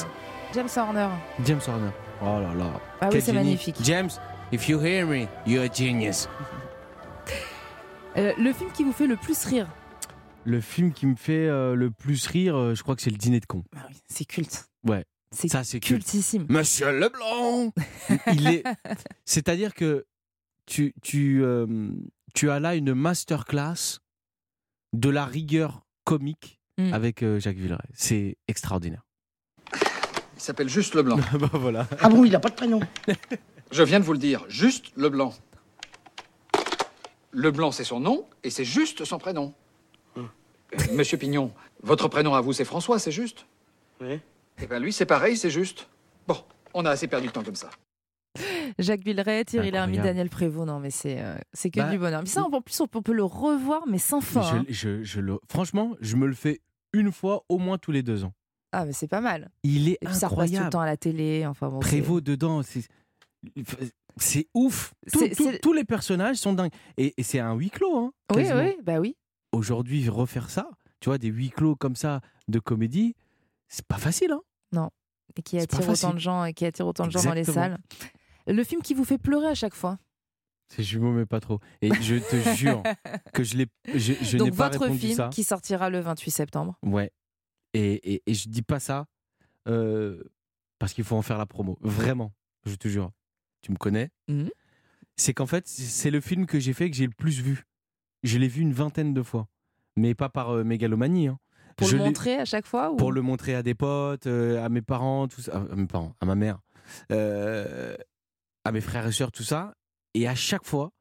[0.54, 1.08] James Horner.
[1.44, 1.90] James Horner.
[2.22, 2.66] Oh là là.
[3.02, 3.78] Ah oui, c'est magnifique.
[3.82, 4.10] James,
[4.52, 6.28] if you hear me, you're a genius.
[8.18, 9.68] Euh, le film qui vous fait le plus rire
[10.46, 13.18] Le film qui me fait euh, le plus rire, euh, je crois que c'est le
[13.18, 13.64] dîner de con.
[14.08, 14.70] C'est culte.
[14.88, 15.06] Ouais.
[15.32, 16.04] C'est Ça, c'est culte.
[16.04, 16.46] cultissime.
[16.50, 17.74] Monsieur Leblanc
[18.34, 18.64] Il est.
[19.26, 20.06] C'est-à-dire que
[20.68, 21.66] tu, tu, euh,
[22.36, 24.00] tu as là une masterclass
[24.94, 26.92] de la rigueur comique Mm.
[26.92, 27.84] avec euh, Jacques Villeray.
[27.94, 29.04] C'est extraordinaire.
[29.72, 31.18] Il s'appelle Juste Leblanc.
[31.40, 31.88] bah voilà.
[32.02, 32.80] Ah bon, il n'a pas de prénom
[33.72, 35.36] Je viens de vous le dire, Juste Leblanc.
[37.34, 39.54] Leblanc, c'est son nom, et c'est juste son prénom.
[40.18, 40.22] Euh,
[40.94, 43.46] Monsieur Pignon, votre prénom à vous, c'est François, c'est juste
[44.02, 44.20] Oui.
[44.62, 45.88] Eh bien, lui, c'est pareil, c'est juste.
[46.28, 46.38] Bon,
[46.74, 47.70] on a assez perdu de temps comme ça.
[48.80, 50.02] Jacques Villeray, Thierry Lhermitte.
[50.02, 50.66] Daniel Prévost.
[50.68, 52.22] Non, mais c'est euh, c'est que Bah, du bonheur.
[52.22, 54.42] Mais ça, en plus, on peut, on peut le revoir, mais sans fin.
[54.42, 54.66] hein.
[54.70, 56.60] Je, le, franchement, je me le fais
[56.94, 58.34] une fois au moins tous les deux ans.
[58.72, 59.52] Ah, mais c'est pas mal.
[59.64, 61.46] Il est Et puis ça repasse tout le temps à la télé.
[61.46, 62.62] Enfin, bon, c'est- Prévost dedans,
[64.18, 64.94] c'est ouf.
[65.12, 66.72] Tout- tout- tous les personnages sont dingues.
[66.98, 67.96] Et, et c'est un huis clos.
[67.98, 69.16] Hein, Oui, oui, bah oui.
[69.52, 73.16] Aujourd'hui, refaire ça, tu vois, des huis clos comme ça de comédie,
[73.68, 74.32] c'est pas facile.
[74.32, 74.90] Hein Non.
[75.36, 77.78] Et qui attire autant de gens et qui attire autant de gens dans les salles.
[78.48, 79.98] Le film qui vous fait pleurer à chaque fois.
[80.70, 81.60] C'est jumeau, mais pas trop.
[81.82, 82.82] Et je te jure
[83.34, 85.30] que je, l'ai- je, Donc votre film ça.
[85.30, 86.78] qui sortira le 28 septembre.
[86.84, 87.12] Ouais.
[87.74, 89.06] Et, et, et je dis pas ça
[89.68, 90.24] euh,
[90.80, 91.78] parce qu'il faut en faire la promo.
[91.82, 92.32] Vraiment,
[92.66, 93.12] je te jure.
[93.64, 94.10] Tu me connais.
[94.28, 94.50] Mhm.
[95.18, 97.64] C'est qu'en fait, c'est le film que j'ai fait que j'ai le plus vu.
[98.24, 99.48] Je l'ai vu une vingtaine de fois.
[99.96, 101.28] Mais pas par euh, mégalomanie.
[101.30, 101.40] hein.
[101.78, 102.98] Pour Je le montrer à chaque fois ou...
[102.98, 105.66] Pour le montrer à des potes, euh, à mes parents, tout ça.
[105.72, 106.60] À mes parents, à ma mère,
[107.12, 107.96] euh,
[108.64, 109.74] à mes frères et sœurs, tout ça.
[110.14, 110.92] Et à chaque fois,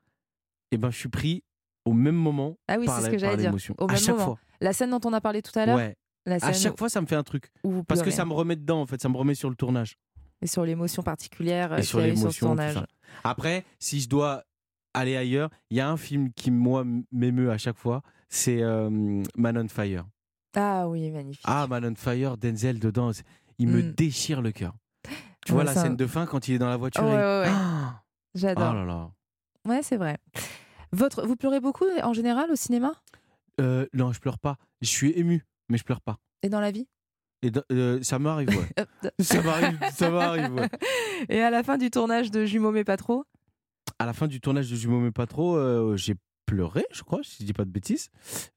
[0.71, 1.43] eh ben, je suis pris
[1.85, 3.01] au même moment Ah oui, par
[3.37, 3.75] l'émotion.
[3.79, 4.25] À même chaque moment.
[4.25, 4.39] fois.
[4.61, 5.77] La scène dont on a parlé tout à l'heure?
[5.77, 5.97] Ouais.
[6.27, 7.51] À chaque où- fois, ça me fait un truc.
[7.89, 9.01] Parce que ça me remet dedans, en fait.
[9.03, 9.97] Ça me remet sur le tournage.
[10.43, 12.85] Et sur l'émotion particulière euh, Et qu'il sur l'émotion, tournage.
[13.25, 14.45] Après, si je dois
[14.95, 18.03] aller ailleurs, il y a un film qui, moi, m'émeut à chaque fois.
[18.29, 18.91] C'est euh,
[19.37, 20.05] Man on Fire.
[20.57, 21.45] Ah oui, magnifique.
[21.45, 23.11] Ah, Man on Fire, Denzel dedans,
[23.59, 23.93] il me Mm.
[23.93, 24.75] déchire le cœur.
[25.47, 27.15] Tu Ouais, vois la scène de fin quand il est dans la voiture Ouais, et-
[27.15, 27.47] ouais, ouais.
[27.49, 28.03] Ah
[28.35, 28.71] J'adore.
[28.73, 29.11] Oh là là.
[29.67, 30.19] Ouais, c'est vrai.
[30.93, 31.27] Votre...
[31.27, 32.93] Vous pleurez beaucoup en général au cinéma?
[33.61, 34.57] Euh, non, je pleure pas.
[34.81, 36.19] Je suis ému, mais je pleure pas.
[36.43, 36.89] et dans la vie?
[37.43, 38.85] Et euh, ça m'arrive, ouais.
[39.21, 40.69] Ça m'arrive, ça m'arrive, ouais.
[41.29, 43.25] Et à la fin du tournage de Jumeaux mais pas trop?
[43.99, 46.15] À la fin du tournage de Jumeaux mais pas trop, euh, j'ai
[46.47, 48.09] pleuré, je crois, si je dis pas de bêtises.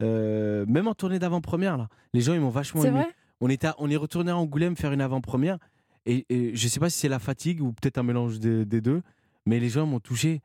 [0.04, 1.88] Euh, même en tournée d'avant-première, là.
[2.14, 3.08] Les gens, ils m'ont vachement vrai?
[3.42, 5.58] On, est à- on est retourné à Angoulême faire une avant-première.
[6.06, 8.82] Et, et je sais pas si c'est la fatigue ou peut-être un mélange des, des
[8.82, 9.02] deux,
[9.48, 10.42] mais les gens m'ont touché.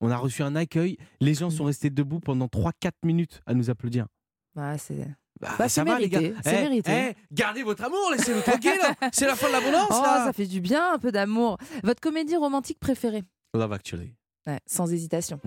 [0.00, 0.96] On a reçu un accueil.
[1.20, 4.06] Les gens sont restés debout pendant 3-4 minutes à nous applaudir.
[4.54, 5.06] bah, c'est...
[5.40, 6.40] Bah, Bah, ça c'est va, les mérité, gars.
[6.44, 6.90] c'est Eh, mérité.
[7.10, 8.72] eh, gardez votre amour, laissez-nous tranquille.
[8.82, 8.94] hein.
[9.12, 10.24] C'est la fin de l'abondance, Oh, là.
[10.24, 11.58] ça fait du bien, un peu d'amour.
[11.84, 13.22] Votre comédie romantique préférée?
[13.54, 14.14] Love Actually.
[14.46, 15.38] Ouais, sans hésitation.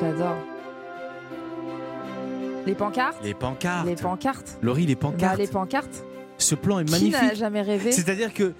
[0.00, 0.36] J'adore.
[2.66, 3.18] Les pancartes?
[3.24, 3.86] Les pancartes.
[3.86, 5.38] Les pancartes Laurie, les Bah, pancartes.
[5.38, 6.04] les pancartes.
[6.38, 7.22] Ce plan est Qui magnifique.
[7.22, 7.92] n'a jamais rêvé?
[7.92, 8.52] C'est-à-dire que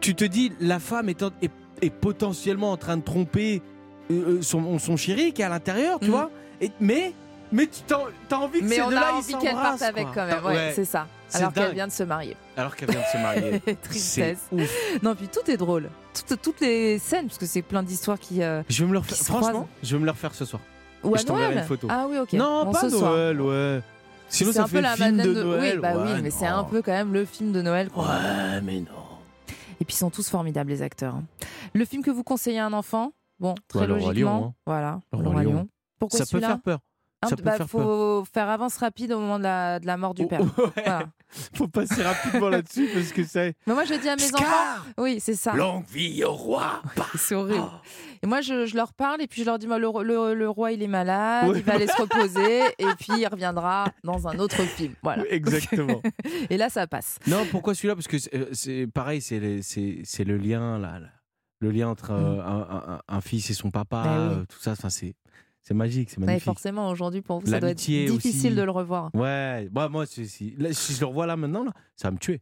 [0.00, 1.50] tu te dis, la femme est, en- est,
[1.82, 3.62] est potentiellement en train de tromper
[4.10, 6.10] euh, euh, son, son chéri qui est à l'intérieur, tu Mhm.
[6.12, 6.30] vois.
[6.60, 7.12] Et, mais,
[7.52, 10.06] mais tu t'en- t'as envie que Mais ces on deux-là, a envie qu'elle parte avec
[10.14, 10.44] quand même.
[10.44, 11.06] Ouais, c'est ça.
[11.28, 12.36] C'est alors qu'elle vient de se marier.
[12.56, 13.60] Alors qu'elle vient de se marier.
[13.82, 14.38] Tristesse.
[14.50, 15.02] C'est ouf.
[15.02, 15.88] Non, puis tout est drôle.
[16.26, 18.42] Toutes, toutes les scènes, parce que c'est plein d'histoires qui.
[18.42, 19.16] euh, Je vais me le refaire.
[19.16, 19.68] Franchement, croisent.
[19.82, 20.60] je vais me le refaire ce soir.
[21.04, 21.86] Ou à je Noël une photo.
[21.88, 22.32] Ah oui, ok.
[22.34, 23.12] Non, Bon, pas ce soir.
[23.12, 23.80] Noël, ouais.
[24.28, 25.74] Sinon, C'est ça un fait peu la film Madeleine de Noël.
[25.76, 27.88] Oui, bah ouais, oui, mais c'est un peu quand même le film de Noël.
[27.96, 28.86] Ouais, mais non.
[29.80, 31.14] Et puis ils sont tous formidables, les acteurs.
[31.14, 31.24] hein.
[31.74, 33.12] Le film que vous conseillez à un enfant?
[33.40, 34.38] Bon, très Ouais, Le Roi logiquement.
[34.38, 34.54] Lion, hein.
[34.66, 35.52] Voilà, Le Roi Roi Lion.
[35.54, 35.68] Lion.
[35.98, 36.78] Pourquoi Ça peut faire peur.
[37.28, 40.26] Ça peut bah, faut faire avance rapide au moment de la, de la mort du
[40.26, 40.40] père.
[40.74, 41.02] Voilà.
[41.54, 43.54] Faut passer rapidement là-dessus parce que c'est.
[43.66, 44.82] Mais moi, je dis à mes enfants.
[44.98, 45.52] Oui, c'est ça.
[45.52, 46.82] Longue vie au roi.
[47.16, 47.62] C'est horrible.
[48.22, 50.48] Et moi, je, je leur parle et puis je leur dis moi, le, le- le
[50.48, 54.38] roi, il est malade, il va aller se reposer et puis il reviendra dans un
[54.40, 54.94] autre film.
[55.02, 55.22] Voilà.
[55.30, 56.00] Exactement.
[56.48, 57.18] et là, ça passe.
[57.28, 57.94] Non, pourquoi celui-là?
[57.96, 61.08] Parce que c'est- euh, pareil, c'est le lien là, là.
[61.60, 64.02] Le lien entre euh, un, un- un fils et son papa.
[64.04, 64.34] Bah oui.
[64.40, 64.72] euh, tout ça.
[64.72, 65.14] Enfin, c'est
[65.62, 66.44] c'est magique, c'est Ouais, magnifique.
[66.46, 68.50] forcément, aujourd'hui, pour vous, ça doit être difficile aussi.
[68.56, 69.10] de le revoir.
[69.14, 72.18] Ouais, bah, moi, si, là, si je le revois là maintenant, là, ça va me
[72.18, 72.40] tuer.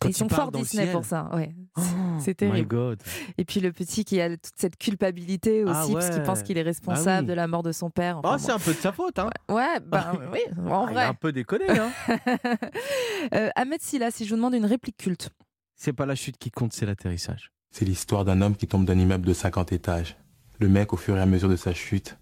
[0.00, 1.28] Quand Ils sont forts Disney pour ça.
[1.34, 1.52] Ouais.
[1.76, 1.80] Oh,
[2.20, 2.62] c'est My.
[2.64, 3.02] God.
[3.38, 6.58] Et puis le petit qui a toute cette culpabilité aussi, Ah parce qu'il pense qu'il
[6.58, 7.28] est Ah responsable oui.
[7.28, 8.18] de la mort de son père.
[8.18, 8.54] Enfin, Ah, c'est bon.
[8.54, 9.30] un peu de sa faute, hein.
[9.48, 11.02] Ouais, bah oui, en Ah, il vrai.
[11.04, 11.90] a un peu déconné, hein.
[13.34, 15.30] Euh, Ahmed Silla, si je vous demande une réplique culte.
[15.76, 17.50] C'est pas la chute qui compte, c'est l'atterrissage.
[17.70, 20.16] C'est l'histoire d'un homme qui tombe d'un immeuble de 50 étages.
[20.58, 22.18] Le mec, au fur et à mesure de sa chute,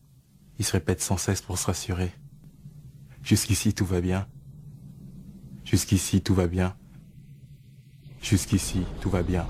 [0.59, 2.13] il se répète sans cesse pour se rassurer.
[3.23, 4.29] Jusqu'ici, tout va bien.
[5.65, 6.77] Jusqu'ici, tout va bien.
[8.23, 9.47] Jusqu'ici, tout va bien.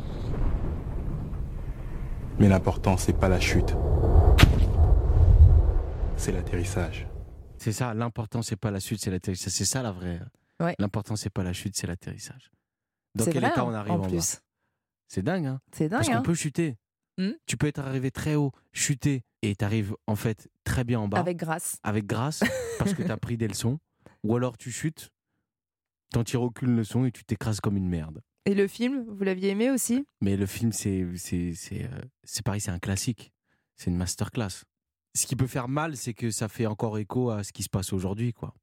[2.39, 3.75] Mais l'important, c'est pas la chute.
[6.17, 7.09] C'est l'atterrissage.
[7.59, 9.53] C'est ça, l'important, c'est pas la chute, c'est l'atterrissage.
[9.53, 10.21] C'est ça la vraie.
[10.61, 10.75] Ouais.
[10.79, 12.51] L'important, c'est pas la chute, c'est l'atterrissage.
[13.15, 14.41] Dans quel vrai, état hein, on arrive en en, bas plus.
[15.09, 15.99] C'est dingue, hein C'est dingue.
[16.01, 16.23] Parce qu'on hein.
[16.23, 16.77] peut chuter.
[17.17, 17.33] Hmm.
[17.47, 21.19] Tu peux être arrivé très haut, chuter, et t'arrives en fait très bien en bas.
[21.19, 21.79] Avec grâce.
[21.83, 22.45] Avec grâce,
[22.79, 23.81] parce que t'as pris des leçons.
[24.23, 25.11] Ou alors tu chutes,
[26.13, 28.21] t'en tires aucune leçon et tu t'écrases comme une merde.
[28.47, 30.05] Et le film, vous l'aviez aimé aussi?
[30.21, 33.33] Mais le film, c'est c'est c'est euh, c'est pareil, c'est un classique.
[33.77, 34.65] C'est une masterclass.
[35.15, 37.69] Ce qui peut faire mal, c'est que ça fait encore écho à ce qui se
[37.69, 38.55] passe aujourd'hui, quoi.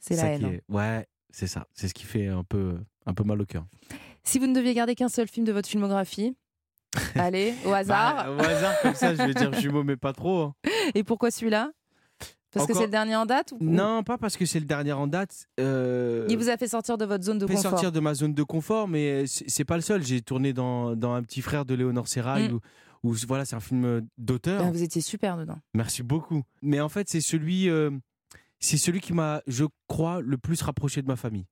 [0.00, 0.40] C'est la ça haine.
[0.40, 0.50] qui hein.
[0.52, 1.66] est- Ouais, c'est ça.
[1.74, 3.66] C'est ce qui fait un peu un peu mal au cœur.
[4.26, 6.36] Si vous ne deviez garder qu'un seul film de votre filmographie,
[7.14, 8.26] allez, au hasard.
[8.26, 10.42] Bah, au hasard comme ça, je vais dire jumeau, mais pas trop.
[10.42, 10.54] hein.
[10.94, 11.70] Et pourquoi celui-là?
[12.50, 13.58] Parce que Encore- c'est le dernier en date ou...
[13.60, 15.46] Non, pas parce que c'est le dernier en date.
[15.60, 16.26] Euh...
[16.30, 17.70] Il vous a fait sortir de votre zone de fait confort.
[17.72, 20.02] sortir de ma zone de confort, mais c'est c'est pas le seul.
[20.02, 22.54] J'ai tourné dans, dans Un petit frère de Léonore Serrail, Mm.
[22.54, 22.60] où,
[23.10, 24.62] où, voilà, c'est un film d'auteur.
[24.64, 25.58] Ah, vous étiez super dedans.
[25.74, 26.42] Merci beaucoup.
[26.62, 27.90] Mais en fait, c'est celui, euh,
[28.58, 31.44] c'est celui qui m'a, je crois, le plus rapproché de ma famille.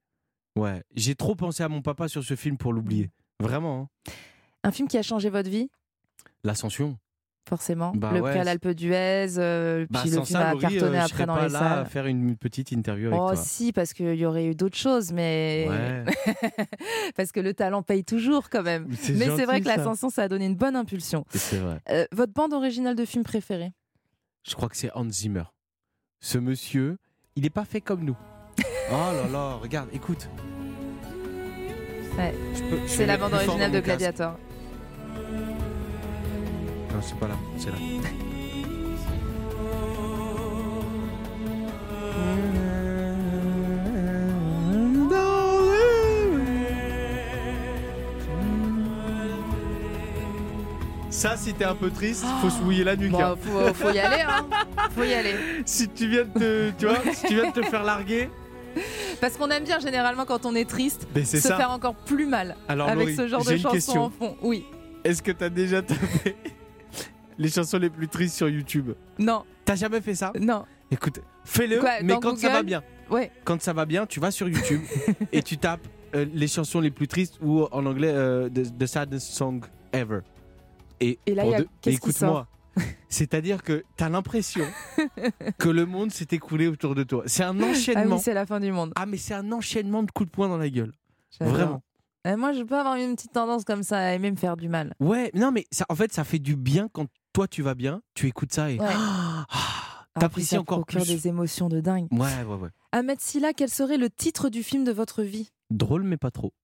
[0.57, 3.11] Ouais, j'ai trop pensé à mon papa sur ce film pour l'oublier.
[3.41, 3.91] Vraiment.
[4.07, 4.13] hein.
[4.63, 5.69] Un film qui a changé votre vie,
[6.45, 6.97] L'ascension.
[7.49, 7.93] forcément.
[7.97, 10.61] Bah le ouais, prix à l'Alpe d'Huez, euh, Bah, puis le film ça, a Laurie,
[10.63, 11.79] cartonné euh, je après serais dans pas les là salles.
[11.81, 13.37] à faire une petite interview avec Oh toi.
[13.37, 16.05] si, parce qu'il y aurait eu d'autres choses, mais Ouais.
[17.17, 18.87] parce que le talent paye toujours quand même.
[18.89, 18.97] Mais
[19.37, 21.25] c'est vrai que l'ascension, ça a donné une bonne impulsion.
[21.31, 21.81] C'est vrai.
[21.91, 23.73] Euh, votre bande originale de film préférée?
[24.47, 25.45] Je crois que c'est Hans Zimmer.
[26.21, 26.97] Ce monsieur,
[27.37, 28.17] il n'est pas fait comme nous.
[28.91, 30.29] Oh là là, regarde, écoute.
[32.19, 32.35] Ouais.
[32.87, 33.81] C'est la bande originale de.
[33.81, 34.37] Gladiator.
[36.93, 37.77] Non, c'est pas là, c'est là.
[51.11, 53.13] Ça, si t'es un peu triste, faut se mouiller la nuque.
[53.13, 53.35] Bon, hein.
[53.41, 54.45] faut, faut y aller, hein.
[54.95, 55.35] Faut y aller.
[55.65, 58.29] si tu viens de te, tu vois, si tu viens de te faire larguer,
[59.21, 61.57] Parce qu'on aime bien généralement quand on est triste, Mais c'est se ça.
[61.57, 64.03] faire encore plus mal Alors, avec Laurie, ce genre j'ai de une chansons question.
[64.05, 64.37] en fond.
[64.43, 64.65] Oui.
[65.05, 66.37] est-ce que t'as déjà tapé
[67.39, 68.93] les chansons les plus tristes sur YouTube?
[69.19, 69.45] Non.
[69.65, 70.33] T'as jamais fait ça?
[70.39, 70.65] Non.
[70.91, 72.83] Écoute, fais-le, Quoi, mais dans quand ça va bien.
[73.11, 73.31] Ouais.
[73.45, 74.83] Quand ça va bien, tu vas sur YouTube
[75.33, 78.87] et tu tapes euh, les chansons les plus tristes ou en anglais euh, the, the
[78.87, 79.61] saddest song
[79.93, 80.21] ever.
[81.01, 82.47] Et, Et là, pour il y a- de- qu'est-ce qui écoute-moi.
[83.09, 84.65] C'est-à-dire que t'as l'impression
[85.59, 87.23] que le monde s'est écoulé autour de toi.
[87.27, 88.17] C'est un Ah enchaînement.
[88.17, 88.93] oui, c'est la fin du monde.
[88.97, 90.93] Ah, mais c'est un enchaînement de coups de poing dans la gueule.
[91.41, 91.83] Vraiment.
[92.27, 94.69] Euh, moi, je peux avoir une petite tendance comme ça à aimer me faire du
[94.69, 94.95] mal.
[94.99, 98.01] Ouais, non, mais ça, en fait, ça fait du bien quand toi tu vas bien,
[98.15, 98.87] tu écoutes ça et Ouais.
[98.91, 99.45] Ah,
[100.17, 101.07] Ah, t'apprécies encore plus.
[101.07, 102.07] des émotions de dingue.
[102.13, 102.69] Ouais, ouais, ouais.
[102.93, 105.51] Ahmed Silla, quel serait le titre du film de votre vie?
[105.71, 106.55] Drôle, mais pas trop.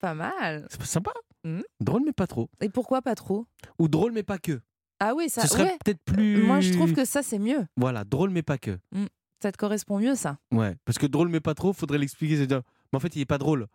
[0.00, 0.66] Pas mal.
[0.70, 1.12] C'est sympa?
[1.44, 1.62] Mhm.
[1.80, 2.48] Drôle, mais pas trop.
[2.60, 3.46] Et pourquoi pas trop?
[3.80, 4.60] Ou drôle, mais pas que.
[5.04, 5.42] Ah oui, ça.
[5.42, 5.78] Ce serait ouais.
[5.84, 6.42] peut-être plus.
[6.44, 7.66] Moi, je trouve que ça, c'est mieux.
[7.76, 8.78] Voilà, drôle, mais pas que.
[8.92, 9.06] Mm.
[9.42, 10.38] Ça te correspond mieux, ça.
[10.52, 12.36] Ouais, parce que drôle, mais pas trop, faudrait l'expliquer.
[12.36, 13.66] C'est dire, mais en fait, il est pas drôle.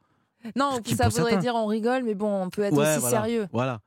[0.56, 3.24] Non, ça voudrait certains- dire on rigole, mais bon, on peut être Ouais, aussi voilà.
[3.24, 3.48] sérieux.
[3.52, 3.82] Voilà.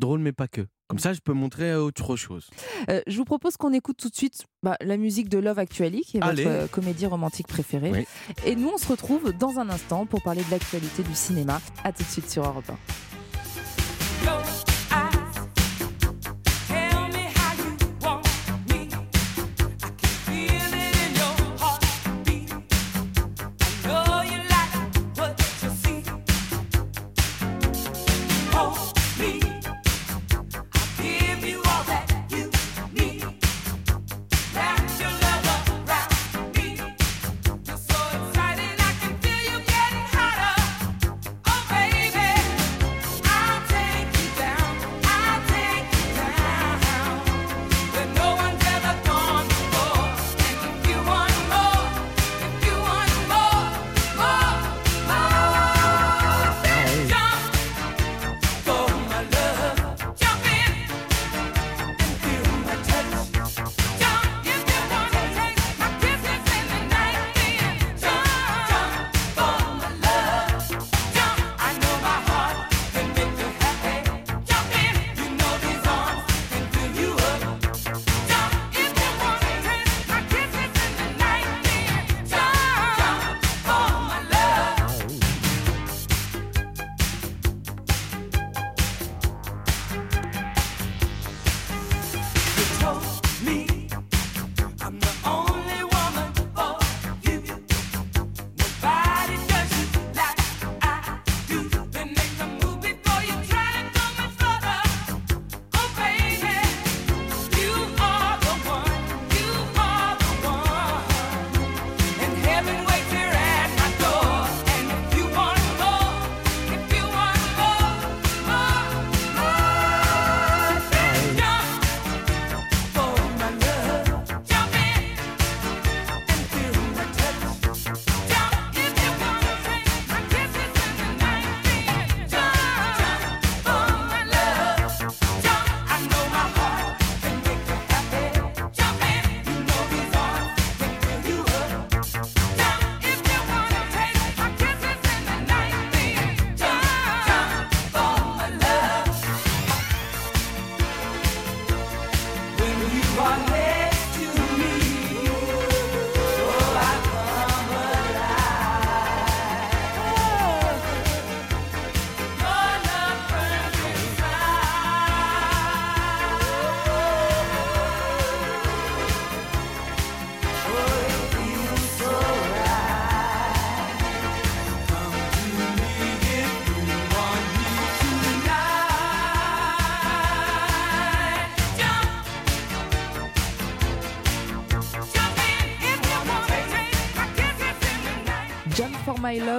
[0.00, 0.66] Drôle, mais pas que.
[0.88, 2.50] Comme ça, je peux montrer autre chose.
[2.88, 6.00] Euh, je vous propose qu'on écoute tout de suite bah, la musique de Love Actually,
[6.00, 6.42] qui est Allez.
[6.42, 7.92] votre euh, comédie romantique préférée.
[7.92, 8.06] Oui.
[8.44, 11.60] Et nous, on se retrouve dans un instant pour parler de l'actualité du cinéma.
[11.84, 12.68] À tout de suite sur Europe
[14.26, 14.59] 1.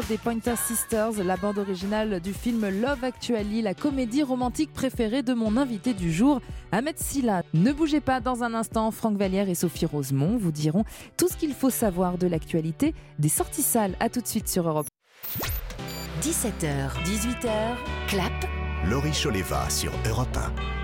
[0.01, 5.21] Love des Pointer Sisters, la bande originale du film Love Actually, la comédie romantique préférée
[5.21, 6.41] de mon invité du jour,
[6.71, 7.43] Ahmed Silla.
[7.53, 10.85] Ne bougez pas dans un instant, Franck Vallière et Sophie Rosemont vous diront
[11.17, 13.95] tout ce qu'il faut savoir de l'actualité des sorties salles.
[13.99, 14.87] À tout de suite sur Europe.
[16.21, 17.75] 17h, 18h,
[18.07, 18.31] clap.
[18.89, 20.80] Laurie Choleva sur Europe 1.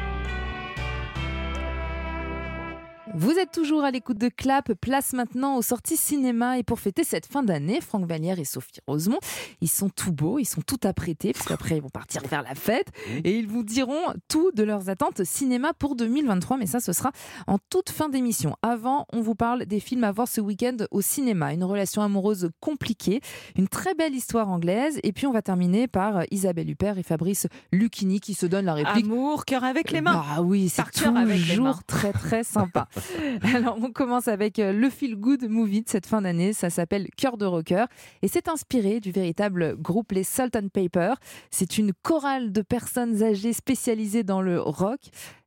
[3.20, 7.03] Vous êtes toujours à l'écoute de Clap, place maintenant aux sorties cinéma et pour fêter
[7.03, 9.18] cette fin d'année, Franck Vallière et Sophie Rosemont,
[9.59, 12.53] ils sont tout beaux, ils sont tout apprêtés parce qu'après ils vont partir faire la
[12.53, 12.89] fête
[13.24, 17.11] et ils vous diront tout de leurs attentes cinéma pour 2023 mais ça ce sera
[17.47, 18.55] en toute fin d'émission.
[18.61, 22.51] Avant, on vous parle des films à voir ce week-end au cinéma, une relation amoureuse
[22.59, 23.22] compliquée,
[23.55, 27.47] une très belle histoire anglaise et puis on va terminer par Isabelle Huppert et Fabrice
[27.72, 30.24] Lucchini qui se donnent la réplique Amour, cœur avec les mains.
[30.36, 31.72] Ah oui, c'est cœur avec les mains.
[31.72, 32.88] toujours très très sympa.
[33.55, 36.53] Alors, on commence avec euh, le feel good movie de cette fin d'année.
[36.53, 37.86] Ça s'appelle Cœur de rocker
[38.22, 41.14] et c'est inspiré du véritable groupe les Salt and Pepper.
[41.51, 44.99] C'est une chorale de personnes âgées spécialisées dans le rock.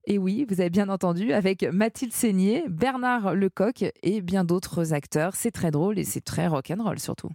[0.06, 5.34] Et oui, vous avez bien entendu, avec Mathilde Seigné, Bernard Lecoq et bien d'autres acteurs.
[5.36, 7.30] C'est très drôle et c'est très rock'n'roll surtout.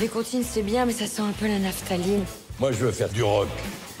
[0.00, 2.24] Les comptines, c'est bien, mais ça sent un peu la naphtaline.
[2.58, 3.48] Moi, je veux faire du rock.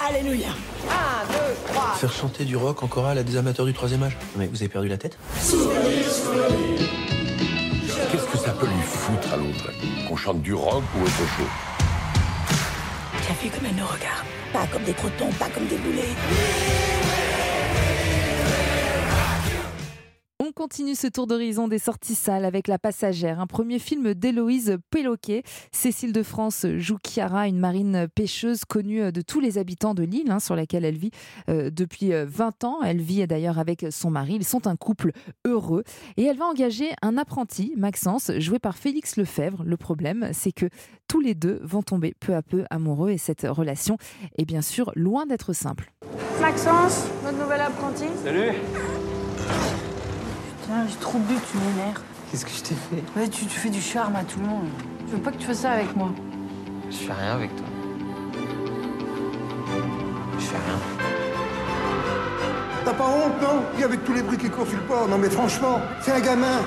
[0.08, 0.48] Alléluia.
[0.90, 1.94] Un, deux, trois.
[1.94, 4.68] Faire chanter du rock en chorale à des amateurs du troisième âge Mais vous avez
[4.68, 5.16] perdu la tête
[8.10, 9.70] Qu'est-ce que ça peut lui foutre à l'autre
[10.08, 11.46] Qu'on chante du rock ou autre chose
[13.28, 16.16] T'as vu comme elle nous regarde Pas comme des crotons, pas comme des boulets.
[20.52, 24.76] On continue ce tour d'horizon des sorties salles avec La Passagère, un premier film d'Héloïse
[24.90, 25.44] Péloquet.
[25.72, 30.30] Cécile de France joue Chiara, une marine pêcheuse connue de tous les habitants de l'île
[30.30, 31.10] hein, sur laquelle elle vit
[31.48, 32.82] euh, depuis 20 ans.
[32.84, 34.34] Elle vit d'ailleurs avec son mari.
[34.34, 35.12] Ils sont un couple
[35.46, 35.84] heureux
[36.18, 39.64] et elle va engager un apprenti, Maxence, joué par Félix Lefebvre.
[39.64, 40.66] Le problème, c'est que
[41.08, 43.96] tous les deux vont tomber peu à peu amoureux et cette relation
[44.36, 45.94] est bien sûr loin d'être simple.
[46.42, 48.04] Maxence, notre nouvel apprenti.
[48.22, 48.52] Salut
[50.72, 52.00] Putain, j'ai trop bu, tu m'énerves.
[52.30, 53.04] Qu'est-ce que je t'ai fait?
[53.14, 54.68] Ouais, tu, tu fais du charme à tout le monde.
[55.06, 56.08] Je veux pas que tu fasses ça avec moi?
[56.90, 57.66] Je fais rien avec toi.
[60.38, 60.78] Je fais rien.
[62.86, 63.62] T'as pas honte, non?
[63.78, 66.20] Et avec tous les bruits qui courent sur le port, non mais franchement, c'est un
[66.20, 66.62] gamin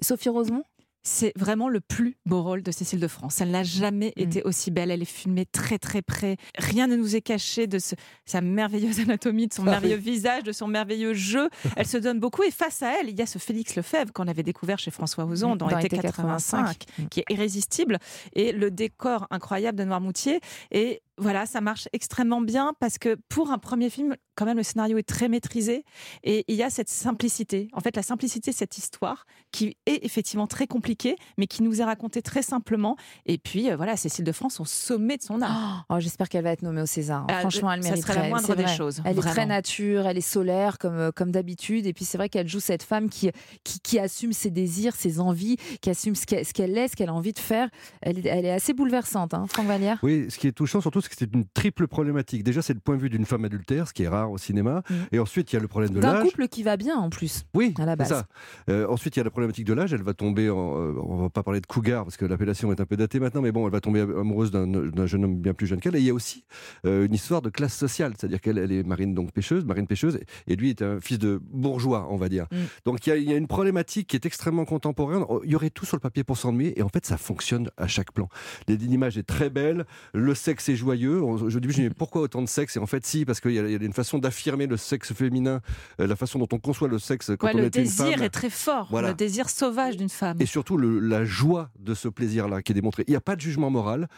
[0.00, 0.62] Sophie Rosemont?
[1.02, 3.40] C'est vraiment le plus beau rôle de Cécile de France.
[3.40, 4.90] Elle n'a jamais été aussi belle.
[4.90, 6.36] Elle est filmée très très près.
[6.58, 7.94] Rien ne nous est caché de ce-
[8.24, 10.02] sa merveilleuse anatomie, de son Ah merveilleux oui.
[10.12, 11.48] visage, de son merveilleux jeu.
[11.76, 12.42] Elle se donne beaucoup.
[12.44, 15.24] Et face à elle, il y a ce Félix Lefebvre qu'on avait découvert chez François
[15.24, 17.08] Ozon dans, Dans l'été Été 85, 85.
[17.10, 17.98] qui est irrésistible.
[18.34, 20.40] Et le décor incroyable de Noirmoutier.
[20.70, 24.62] Et voilà, ça marche extrêmement bien parce que pour un premier film, quand même, le
[24.62, 25.84] scénario est très maîtrisé
[26.24, 27.68] et il y a cette simplicité.
[27.74, 31.80] En fait, la simplicité de cette histoire qui est effectivement très compliquée, mais qui nous
[31.80, 32.96] est racontée très simplement.
[33.26, 35.84] Et puis, euh, voilà, Cécile de France au sommet de son art.
[35.90, 37.26] Oh, J'espère qu'elle va être nommée au César.
[37.28, 38.74] Ah, Franchement, elle ça serait la moindre des vrai.
[38.74, 41.86] choses, Elle est très nature, elle est solaire comme, euh, comme d'habitude.
[41.86, 43.30] Et puis c'est vrai qu'elle joue cette femme qui,
[43.64, 46.96] qui, qui assume ses désirs, ses envies, qui assume ce qu'elle ce qu'elle est, ce
[46.96, 47.68] qu'elle a envie de faire.
[48.00, 49.98] Elle, est- elle est assez bouleversante, hein, Franck Vallière?
[50.02, 52.42] Oui, ce qui est touchant surtout, c'est que c'est une triple problématique.
[52.44, 54.82] Déjà, c'est le point de vue d'une femme adultère, ce qui est rare au cinéma.
[55.12, 56.24] Et ensuite, il y a le problème de D'un l'âge.
[56.24, 57.44] couple qui va bien en plus.
[57.54, 58.08] Oui, à la base.
[58.08, 58.26] ça.
[58.70, 59.92] Euh, ensuite, il y a la problématique de l'âge.
[59.92, 62.80] Elle va tomber, en, euh, on va pas parler de cougar parce que l'appellation est
[62.80, 65.54] un peu datée maintenant, mais bon, elle va tomber amoureuse d'un d'un jeune homme bien
[65.54, 65.96] plus jeune qu'elle.
[65.96, 66.44] Et il y a aussi
[66.86, 70.18] euh, une histoire de classe sociale, c'est-à-dire qu'elle elle est marine donc pêcheuse, marine pêcheuse,
[70.46, 72.46] et lui est un fils de bourgeois, on va dire.
[72.84, 75.24] Donc il y, a, il y a une problématique qui est extrêmement contemporaine.
[75.28, 77.70] Oh, Il y aurait tout sur le papier pour s'ennuyer, et en fait, ça fonctionne
[77.76, 78.28] à chaque plan.
[78.68, 79.84] L'image est très belle,
[80.14, 81.22] le sexe est joyeux.
[81.48, 82.76] Je dis, mais pourquoi autant de sexe?
[82.76, 85.60] Et en fait, si, parce qu'il y, a une façon d'affirmer le sexe féminin,
[86.00, 88.06] euh, la façon dont on conçoit le sexe quand Ouais, on le est une désir
[88.14, 88.22] femme.
[88.22, 89.08] est très fort, Voilà.
[89.08, 90.36] le désir sauvage d'une femme.
[90.40, 93.04] Et surtout le- la joie de ce plaisir-là qui est démontré.
[93.06, 94.08] Il n'y a pas de jugement moral,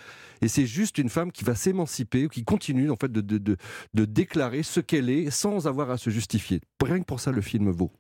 [0.42, 3.56] et c'est juste une femme qui va s'émanciper, qui continue en fait de, de, de-
[3.94, 6.60] de déclarer ce qu'elle est sans avoir à se justifier.
[6.84, 7.90] Rien que pour ça, le film vaut.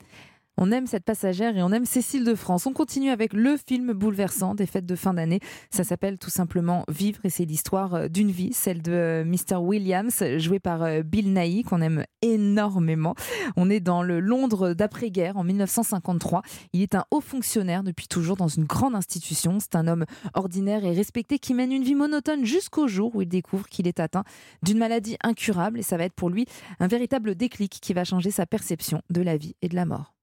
[0.56, 2.66] On aime cette passagère et on aime Cécile de France.
[2.66, 5.40] On continue avec le film bouleversant des fêtes de fin d'année.
[5.70, 9.56] Ça s'appelle tout simplement Vivre et c'est l'histoire euh, d'une vie, celle de euh, Mr.
[9.56, 13.16] Williams, joué par euh, Bill Nighy, qu'on aime énormément.
[13.56, 16.42] On est dans le Londres d'après-guerre en 1953.
[16.72, 19.58] Il est un haut fonctionnaire depuis toujours dans une grande institution.
[19.58, 23.28] C'est un homme ordinaire et respecté qui mène une vie monotone jusqu'au jour où il
[23.28, 24.24] découvre qu'il est atteint
[24.62, 26.46] d'une maladie incurable et ça va être pour lui
[26.78, 30.13] un véritable déclic qui va changer sa perception de la vie et de la mort.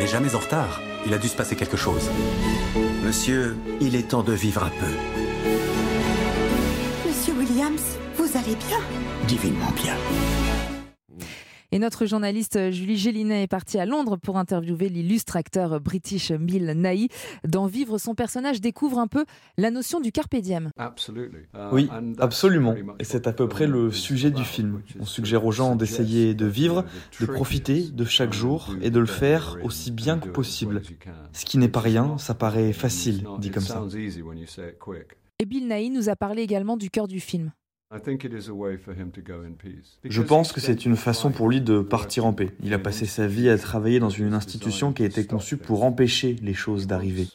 [0.00, 0.80] N'est jamais en retard.
[1.06, 2.10] Il a dû se passer quelque chose.
[3.04, 4.92] Monsieur, il est temps de vivre un peu.
[7.06, 8.78] Monsieur Williams, vous allez bien?
[9.28, 9.94] Divinement bien.
[11.72, 16.32] Et notre journaliste euh, Julie Gélinet est partie à Londres pour interviewer l'illustre acteur british
[16.32, 17.08] Bill Nighy.
[17.46, 19.24] Dans Vivre, son personnage découvre un peu
[19.56, 20.70] la notion du carpe diem.
[21.72, 22.74] Oui, absolument.
[22.98, 24.82] Et c'est à peu près le sujet du film.
[24.98, 26.84] On suggère aux gens d'essayer de vivre,
[27.20, 30.82] de profiter de chaque jour et de le faire aussi bien que possible.
[31.32, 33.84] Ce qui n'est pas rien, ça paraît facile, dit comme ça.
[35.38, 37.52] Et Bill Nighy nous a parlé également du cœur du film.
[40.04, 42.50] Je pense que c'est une façon pour lui de partir en paix.
[42.62, 45.82] Il a passé sa vie à travailler dans une institution qui a été conçue pour
[45.82, 47.26] empêcher les choses d'arriver.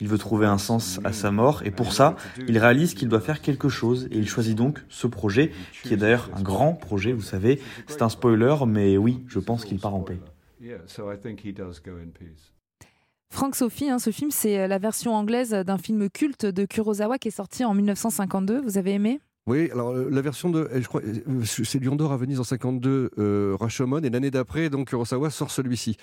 [0.00, 2.16] Il veut trouver un sens à sa mort et pour ça,
[2.48, 5.52] il réalise qu'il doit faire quelque chose et il choisit donc ce projet,
[5.84, 7.60] qui est d'ailleurs un grand projet, vous savez.
[7.86, 10.18] C'est un spoiler, mais oui, je pense qu'il part en paix.
[13.34, 17.18] Franck Sophie, hein, ce film, c'est euh, la version anglaise d'un film culte de Kurosawa
[17.18, 18.60] qui est sorti en 1952.
[18.60, 19.18] Vous avez aimé?
[19.46, 22.44] Oui, alors euh, la version de, je crois, euh, c'est Lion d'Or à Venise en
[22.44, 25.98] 52, euh, Rashomon, et l'année d'après, donc Kurosawa sort celui-ci.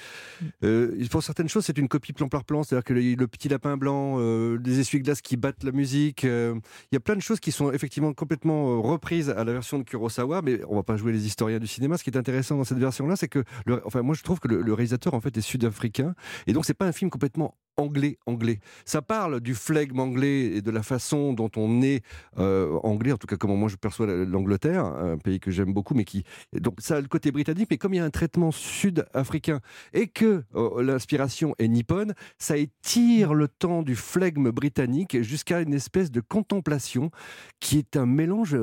[0.64, 3.50] Euh, pour certaines choses, c'est une copie plan par plan, c'est-à-dire que le, le petit
[3.50, 6.54] lapin blanc, euh, des essuie-glaces qui battent la musique, euh,
[6.92, 9.80] il y a plein de choses qui sont effectivement complètement euh, reprises à la version
[9.80, 11.98] de Kurosawa, mais on va pas jouer les historiens du cinéma.
[11.98, 14.50] Ce qui est intéressant dans cette version-là, c'est que, le- enfin, moi je trouve que
[14.50, 16.14] le, le réalisateur en fait est sud-africain,
[16.46, 18.60] et donc c'est pas un film complètement anglais anglais.
[18.86, 22.04] Ça parle du flegme anglais et de la façon dont on est
[22.38, 25.74] euh, anglais, en tout cas comment moi je perçois la- l'Angleterre, un pays que j'aime
[25.74, 26.24] beaucoup, mais qui
[26.54, 29.60] donc ça a le côté britannique, mais comme il y a un traitement sud-africain
[29.94, 35.74] et que euh, l'inspiration est nippone, ça étire le temps du flegme britannique jusqu'à une
[35.74, 37.12] espèce de contemplation
[37.60, 38.56] qui est un mélange.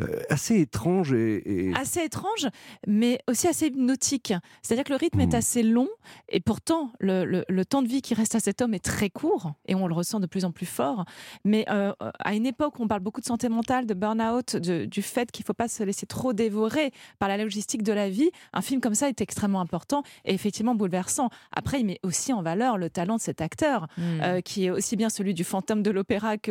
[0.00, 2.48] Euh, assez étrange et, et- Assez étrange,
[2.86, 4.32] mais aussi assez hypnotique.
[4.62, 5.20] C'est-à-dire que le rythme Hmm.
[5.22, 5.88] est assez long,
[6.28, 9.08] et pourtant, le, le- le temps de vie qui reste à cet homme est très
[9.10, 11.04] court, et on le ressent de plus en plus fort.
[11.44, 15.02] Mais euh, à une époque où on parle beaucoup de santé mentale, de burn-out, du
[15.02, 18.30] fait qu'il ne faut pas se laisser trop dévorer par la logistique de la vie,
[18.52, 21.30] un film comme ça est extrêmement important et effectivement bouleversant.
[21.52, 24.20] Après, il met aussi en valeur le talent de cet acteur, Hmm.
[24.22, 26.50] euh, qui est aussi bien celui du fantôme de l'opéra que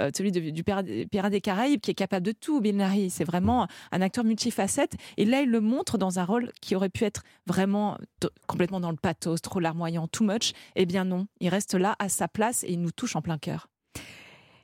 [0.00, 2.76] euh, celui de- du Pirate Pirate des Caraïbes, qui est capable de tout, Bill
[3.10, 4.94] C'est vraiment un acteur multifacette.
[5.16, 7.98] Et là, il le montre dans un rôle qui aurait pu être vraiment
[8.46, 10.52] complètement dans le pathos, trop larmoyant, too much.
[10.76, 13.38] Eh bien non, il reste là à sa place et il nous touche en plein
[13.38, 13.68] cœur.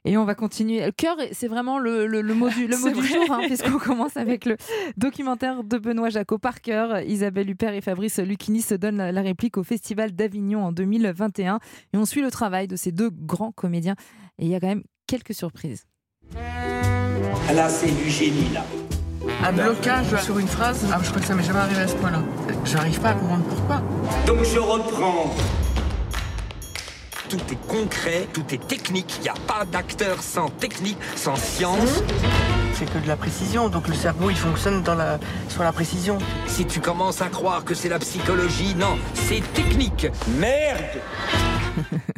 [0.09, 0.85] Et on va continuer.
[0.87, 3.09] Le cœur, c'est vraiment le, le- le mot du, le mot C'est du vrai.
[3.09, 4.57] jour, hein, puisqu'on commence avec le
[4.97, 7.01] documentaire de Benoît Jacot par cœur.
[7.01, 11.59] Isabelle Huppert et Fabrice Lucchini se donnent la, la réplique au Festival d'Avignon en 2021.
[11.93, 13.97] Et on suit le travail de ces deux grands comédiens.
[14.39, 15.87] Et il y a quand même quelques surprises.
[17.55, 18.65] Là, c'est du génie, là.
[19.45, 21.95] Un blocage sur une phrase, ah, je crois que ça m'est jamais arrivé à ce
[21.95, 22.21] point-là.
[22.65, 23.83] J'arrive pas à comprendre pourquoi.
[24.27, 25.35] Donc je reprends.
[27.29, 29.15] Tout est concret, tout est technique.
[29.19, 32.03] Il n'y a pas d'acteur sans technique, sans science.
[32.75, 35.19] C'est que de la précision, donc le cerveau il fonctionne dans la...
[35.49, 36.19] sur la précision.
[36.47, 40.09] Si tu commences à croire que c'est la psychologie, non, c'est technique.
[40.39, 41.01] Merde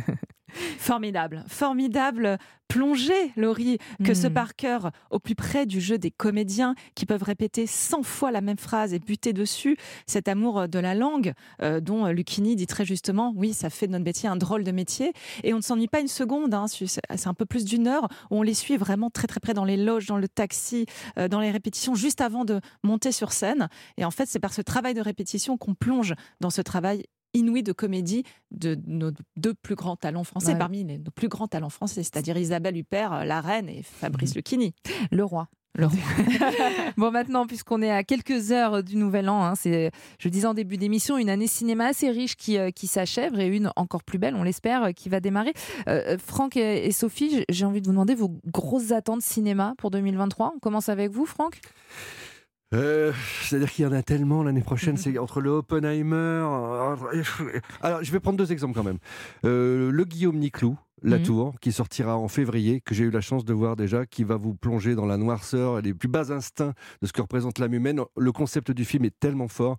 [0.89, 4.33] Formidable, formidable plongée, Laurie, que ce Mm.
[4.33, 4.79] Parker
[5.11, 8.95] au plus près du jeu des comédiens qui peuvent répéter 100 fois la même phrase
[8.95, 9.77] et buter dessus.
[10.07, 13.93] Cet amour de la langue euh, dont Lucchini dit très justement, oui, ça fait de
[13.93, 15.13] notre métier un drôle de métier.
[15.45, 18.09] Et on ne s'ennuie pas une seconde, hein, c'est c'est un peu plus d'une heure
[18.31, 20.87] où on les suit vraiment très très près dans les loges, dans le taxi,
[21.19, 23.69] euh, dans les répétitions, juste avant de monter sur scène.
[23.99, 27.05] Et en fait, c'est par ce travail de répétition qu'on plonge dans ce travail
[27.35, 30.59] inouï de comédie de nos deux plus grands talents français, Ouais.
[30.59, 34.35] parmi les, nos plus grands talents français, c'est-à-dire Isabelle Huppert, euh, la reine, et Fabrice
[34.35, 34.75] Lucchini.
[35.11, 35.49] Le roi.
[36.97, 40.55] bon, maintenant, puisqu'on est à quelques heures du Nouvel An, hein, c'est, je disais en
[40.55, 44.19] début d'émission, une année cinéma assez riche qui, euh, qui s'achève et une encore plus
[44.19, 45.53] belle, on l'espère, euh, qui va démarrer.
[45.89, 49.75] Euh, euh, Franck et, et Sophie, j'ai envie de vous demander vos grosses attentes cinéma
[49.79, 50.55] pour 2023.
[50.57, 51.61] On commence avec vous, Franck?
[52.75, 53.13] Euh,
[53.43, 54.97] C'est-à-dire qu'il y en a tellement l'année prochaine.
[54.97, 56.17] C'est entre le Oppenheimer.
[56.17, 56.97] euh,
[57.81, 58.99] Alors, je vais prendre deux exemples quand même.
[59.45, 60.77] Euh, le Guillaume Niclou.
[61.05, 61.23] La Mhm.
[61.23, 64.35] Tour, qui sortira en février, que j'ai eu la chance de voir déjà, qui va
[64.37, 67.73] vous plonger dans la noirceur et les plus bas instincts de ce que représente l'âme
[67.75, 68.01] humaine.
[68.17, 69.77] Le concept du film est tellement fort.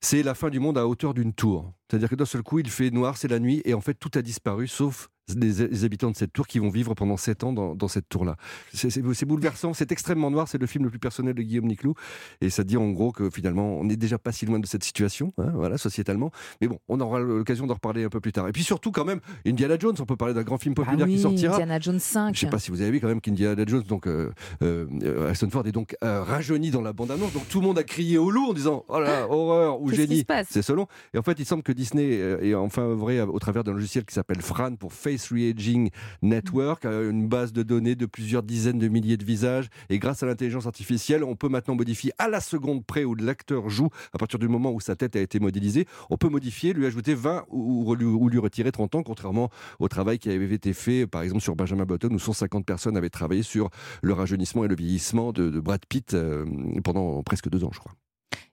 [0.00, 1.72] C'est la fin du monde à hauteur d'une tour.
[1.88, 4.10] C'est-à-dire que d'un seul coup, il fait noir, c'est la nuit, et en fait, tout
[4.18, 7.74] a disparu, sauf des, habitants de cette tour qui vont vivre pendant sept ans dans,
[7.74, 8.36] dans cette tour-là.
[8.72, 11.94] C'est- bouleversant, c'est extrêmement noir, c'est le film le plus personnel de Guillaume Niclou,
[12.40, 14.82] et ça dit en gros que finalement, on n'est déjà pas si loin de cette
[14.82, 16.30] situation, hein, voilà, sociétalement.
[16.60, 18.48] Mais bon, on aura l'occasion d'en reparler un peu plus tard.
[18.48, 21.06] Et puis surtout, quand même, Indiana Jones, on peut parler d'un grand film populaire Ah
[21.06, 21.54] oui, qui sortira.
[21.54, 22.34] Indiana Jones 5.
[22.34, 24.30] Je sais pas si vous avez vu quand même qu'Indiana Jones, donc euh,
[24.62, 27.84] euh, Harrison Ford est donc euh, rajeuni dans la bande-annonce, donc tout le monde a
[27.84, 30.24] crié au loup en disant oh là horreur ou génie.
[30.48, 30.86] C'est selon.
[31.14, 34.14] Et en fait, il semble que Disney est enfin œuvré au travers d'un logiciel qui
[34.14, 35.90] s'appelle Fran pour Face Reaging
[36.22, 39.68] Network, euh, une base de données de plusieurs dizaines de milliers de visages.
[39.88, 43.68] Et grâce à l'intelligence artificielle, on peut maintenant modifier à la seconde près où l'acteur
[43.68, 46.86] joue, à partir du moment où sa tête a été modélisée, on peut modifier, lui
[46.86, 51.22] ajouter 20 ou, lui- retirer 30 ans, contrairement au travail qui avait été fait, par
[51.22, 53.70] exemple, sur Benjamin Button, où 150 personnes avaient travaillé sur
[54.02, 56.46] le rajeunissement et le vieillissement de, de Brad Pitt euh,
[56.84, 57.92] pendant presque deux ans, je crois.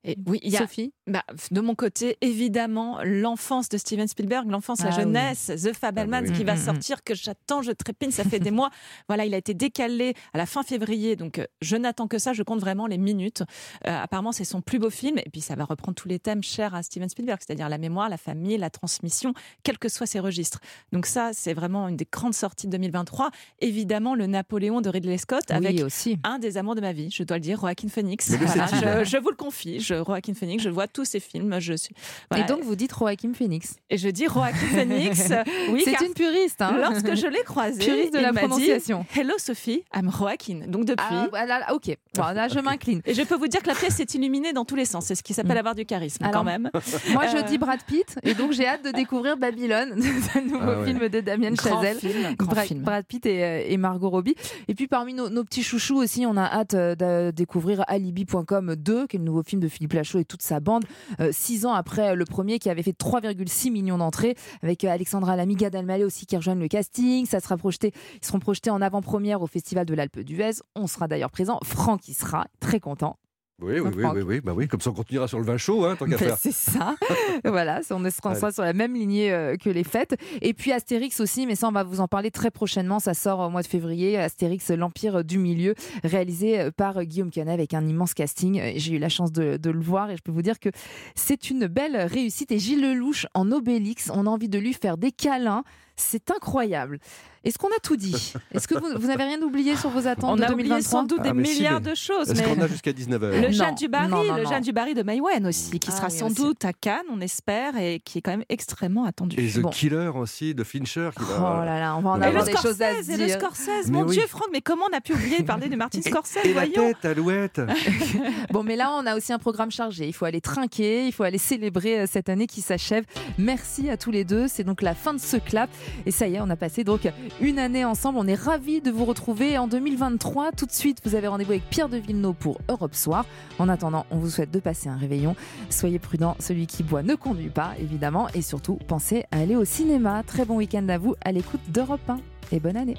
[0.07, 0.93] Et oui, il y a, Sophie?
[1.05, 5.03] Bah, de mon côté, évidemment, l'enfance de Steven Spielberg, l'enfance, la Ah oui.
[5.03, 6.31] jeunesse, The Fabelmans Ah oui.
[6.33, 6.65] qui va Mm, mm, mm.
[6.65, 8.69] sortir, que j'attends, je trépigne, ça fait des mois.
[9.09, 12.33] Voilà, il a été décalé à la fin février, donc euh, je n'attends que ça,
[12.33, 13.43] je compte vraiment les minutes.
[13.85, 16.41] Euh, apparemment, c'est son plus beau film, et puis ça va reprendre tous les thèmes
[16.43, 19.33] chers à Steven Spielberg, c'est-à-dire la mémoire, la famille, la transmission,
[19.63, 20.59] quels que soient ses registres.
[20.93, 23.29] Donc ça, c'est vraiment une des grandes sorties de 2023.
[23.59, 26.17] Évidemment, le Napoléon de Ridley Scott, Oui, avec aussi.
[26.23, 28.31] un des amours de ma vie, je dois le dire, Joaquin Phoenix.
[28.37, 31.59] Voilà, je, je vous le confie, je, Joaquin Phoenix, je vois tous ses films.
[31.59, 31.93] Je suis,
[32.29, 32.45] voilà.
[32.45, 33.75] Et donc, vous dites Joaquin Phoenix.
[33.89, 35.29] Et je dis Joaquin Phoenix.
[35.71, 36.61] Oui, C'est une puriste.
[36.61, 39.05] Hein Lorsque je l'ai croisé, Puriste de il la m'a dit, prononciation.
[39.15, 40.61] Hello Sophie, I'm Joaquin.
[40.67, 41.05] Donc depuis.
[41.09, 41.95] Ah, voilà, ok.
[42.15, 43.01] Bon, là, je m'incline.
[43.05, 45.05] Et je peux vous dire que la pièce est illuminée dans tous les sens.
[45.05, 46.69] C'est ce qui s'appelle avoir du charisme, Alors, quand même.
[47.11, 50.57] Moi, je Euh, dis Brad Pitt, et donc j'ai hâte de découvrir Babylone, ce nouveau
[50.61, 50.85] Ah ouais.
[50.85, 51.97] film de Damien Grand Chazelle.
[51.99, 52.81] film, grand Bra- film.
[52.81, 54.35] Brad Pitt et, euh, et Margot Robbie.
[54.67, 58.75] Et puis parmi nos, nos petits chouchous aussi, on a hâte euh, de découvrir Alibi.com
[58.75, 60.85] 2, qui est le nouveau film de Philippe Lachaud et toute sa bande,
[61.19, 65.35] euh, six ans après le premier qui avait fait 3,6 millions d'entrées, avec euh, Alexandra
[65.35, 67.27] Lamy, Gad Elmaleh aussi qui rejoignent le casting.
[67.27, 70.61] Ça sera projeté, ils seront projetés en avant-première au Festival de l'Alpe d'Huez.
[70.75, 71.59] On sera d'ailleurs présent.
[71.63, 73.17] Franck y sera, très content.
[73.59, 74.15] Oui, oui, oui, Franck.
[74.17, 76.11] oui, oui, bah oui, comme ça on continuera sur le vin chaud, hein, tant qu'à
[76.11, 76.37] Ben, faire.
[76.37, 76.95] c'est ça.
[77.43, 80.15] voilà, on sera sur la même lignée euh, que les fêtes.
[80.43, 82.99] Et puis Astérix aussi, mais ça, on va vous en parler très prochainement.
[82.99, 84.15] Ça sort au mois de février.
[84.15, 88.59] Astérix, l'Empire du Milieu, réalisé euh, par Guillaume Canet avec un immense casting.
[88.59, 90.69] Euh, J'ai eu la chance de, de le voir et je peux vous dire que
[91.15, 92.51] c'est une belle réussite.
[92.51, 95.63] Et Gilles Lelouch en Obélix, on a envie de lui faire des câlins.
[95.99, 96.99] C'est incroyable.
[97.43, 98.33] Est-ce qu'on a tout dit?
[98.53, 100.81] Est-ce que vous, vous n'avez rien oublié sur vos attentes On de a oublié 2023
[100.99, 102.29] sans doute des Ah, si, milliards mais de choses.
[102.29, 104.45] Est-ce mais- qu'on a jusqu'à 19h Le Jeanne du Barry, non, non, le.
[104.45, 106.35] Jeanne du Barry de Maïwen aussi, qui Ah sera oui, sans aussi.
[106.35, 109.39] doute à Cannes, on espère, et qui est quand même extrêmement attendu.
[109.39, 109.69] Et The Bon.
[109.69, 111.09] Killer aussi, de Fincher.
[111.17, 111.63] Qui Oh va...
[111.65, 113.17] là là, on va en Et Et avoir le des choses à se Scorsese, et
[113.17, 113.39] le dire.
[113.39, 114.17] Scorsese, mon oui.
[114.17, 116.65] Dieu Franck, mais comment on a pu oublier de parler de Martin Scorsese, Et la
[116.65, 117.61] voyons tête, Alouette
[118.51, 120.05] Bon, mais là, on a aussi un programme chargé.
[120.07, 123.05] Il faut aller trinquer, il faut aller célébrer euh, cette année qui s'achève.
[123.37, 124.47] Merci à tous les deux.
[124.49, 125.69] C'est donc la fin de ce clap.
[126.05, 127.07] Et ça y est, on a passé donc
[127.41, 128.17] une année ensemble.
[128.19, 130.51] On est ravis de vous retrouver en 2023.
[130.51, 133.25] Tout de suite, vous avez rendez-vous avec Pierre de Villeneuve pour Europe Soir.
[133.59, 135.35] En attendant, on vous souhaite de passer un réveillon.
[135.69, 138.27] Soyez prudents, celui qui boit ne conduit pas, évidemment.
[138.33, 140.23] Et surtout, pensez à aller au cinéma.
[140.23, 142.17] Très bon week-end à vous à l'écoute d'Europe 1.
[142.51, 142.97] Et bonne année.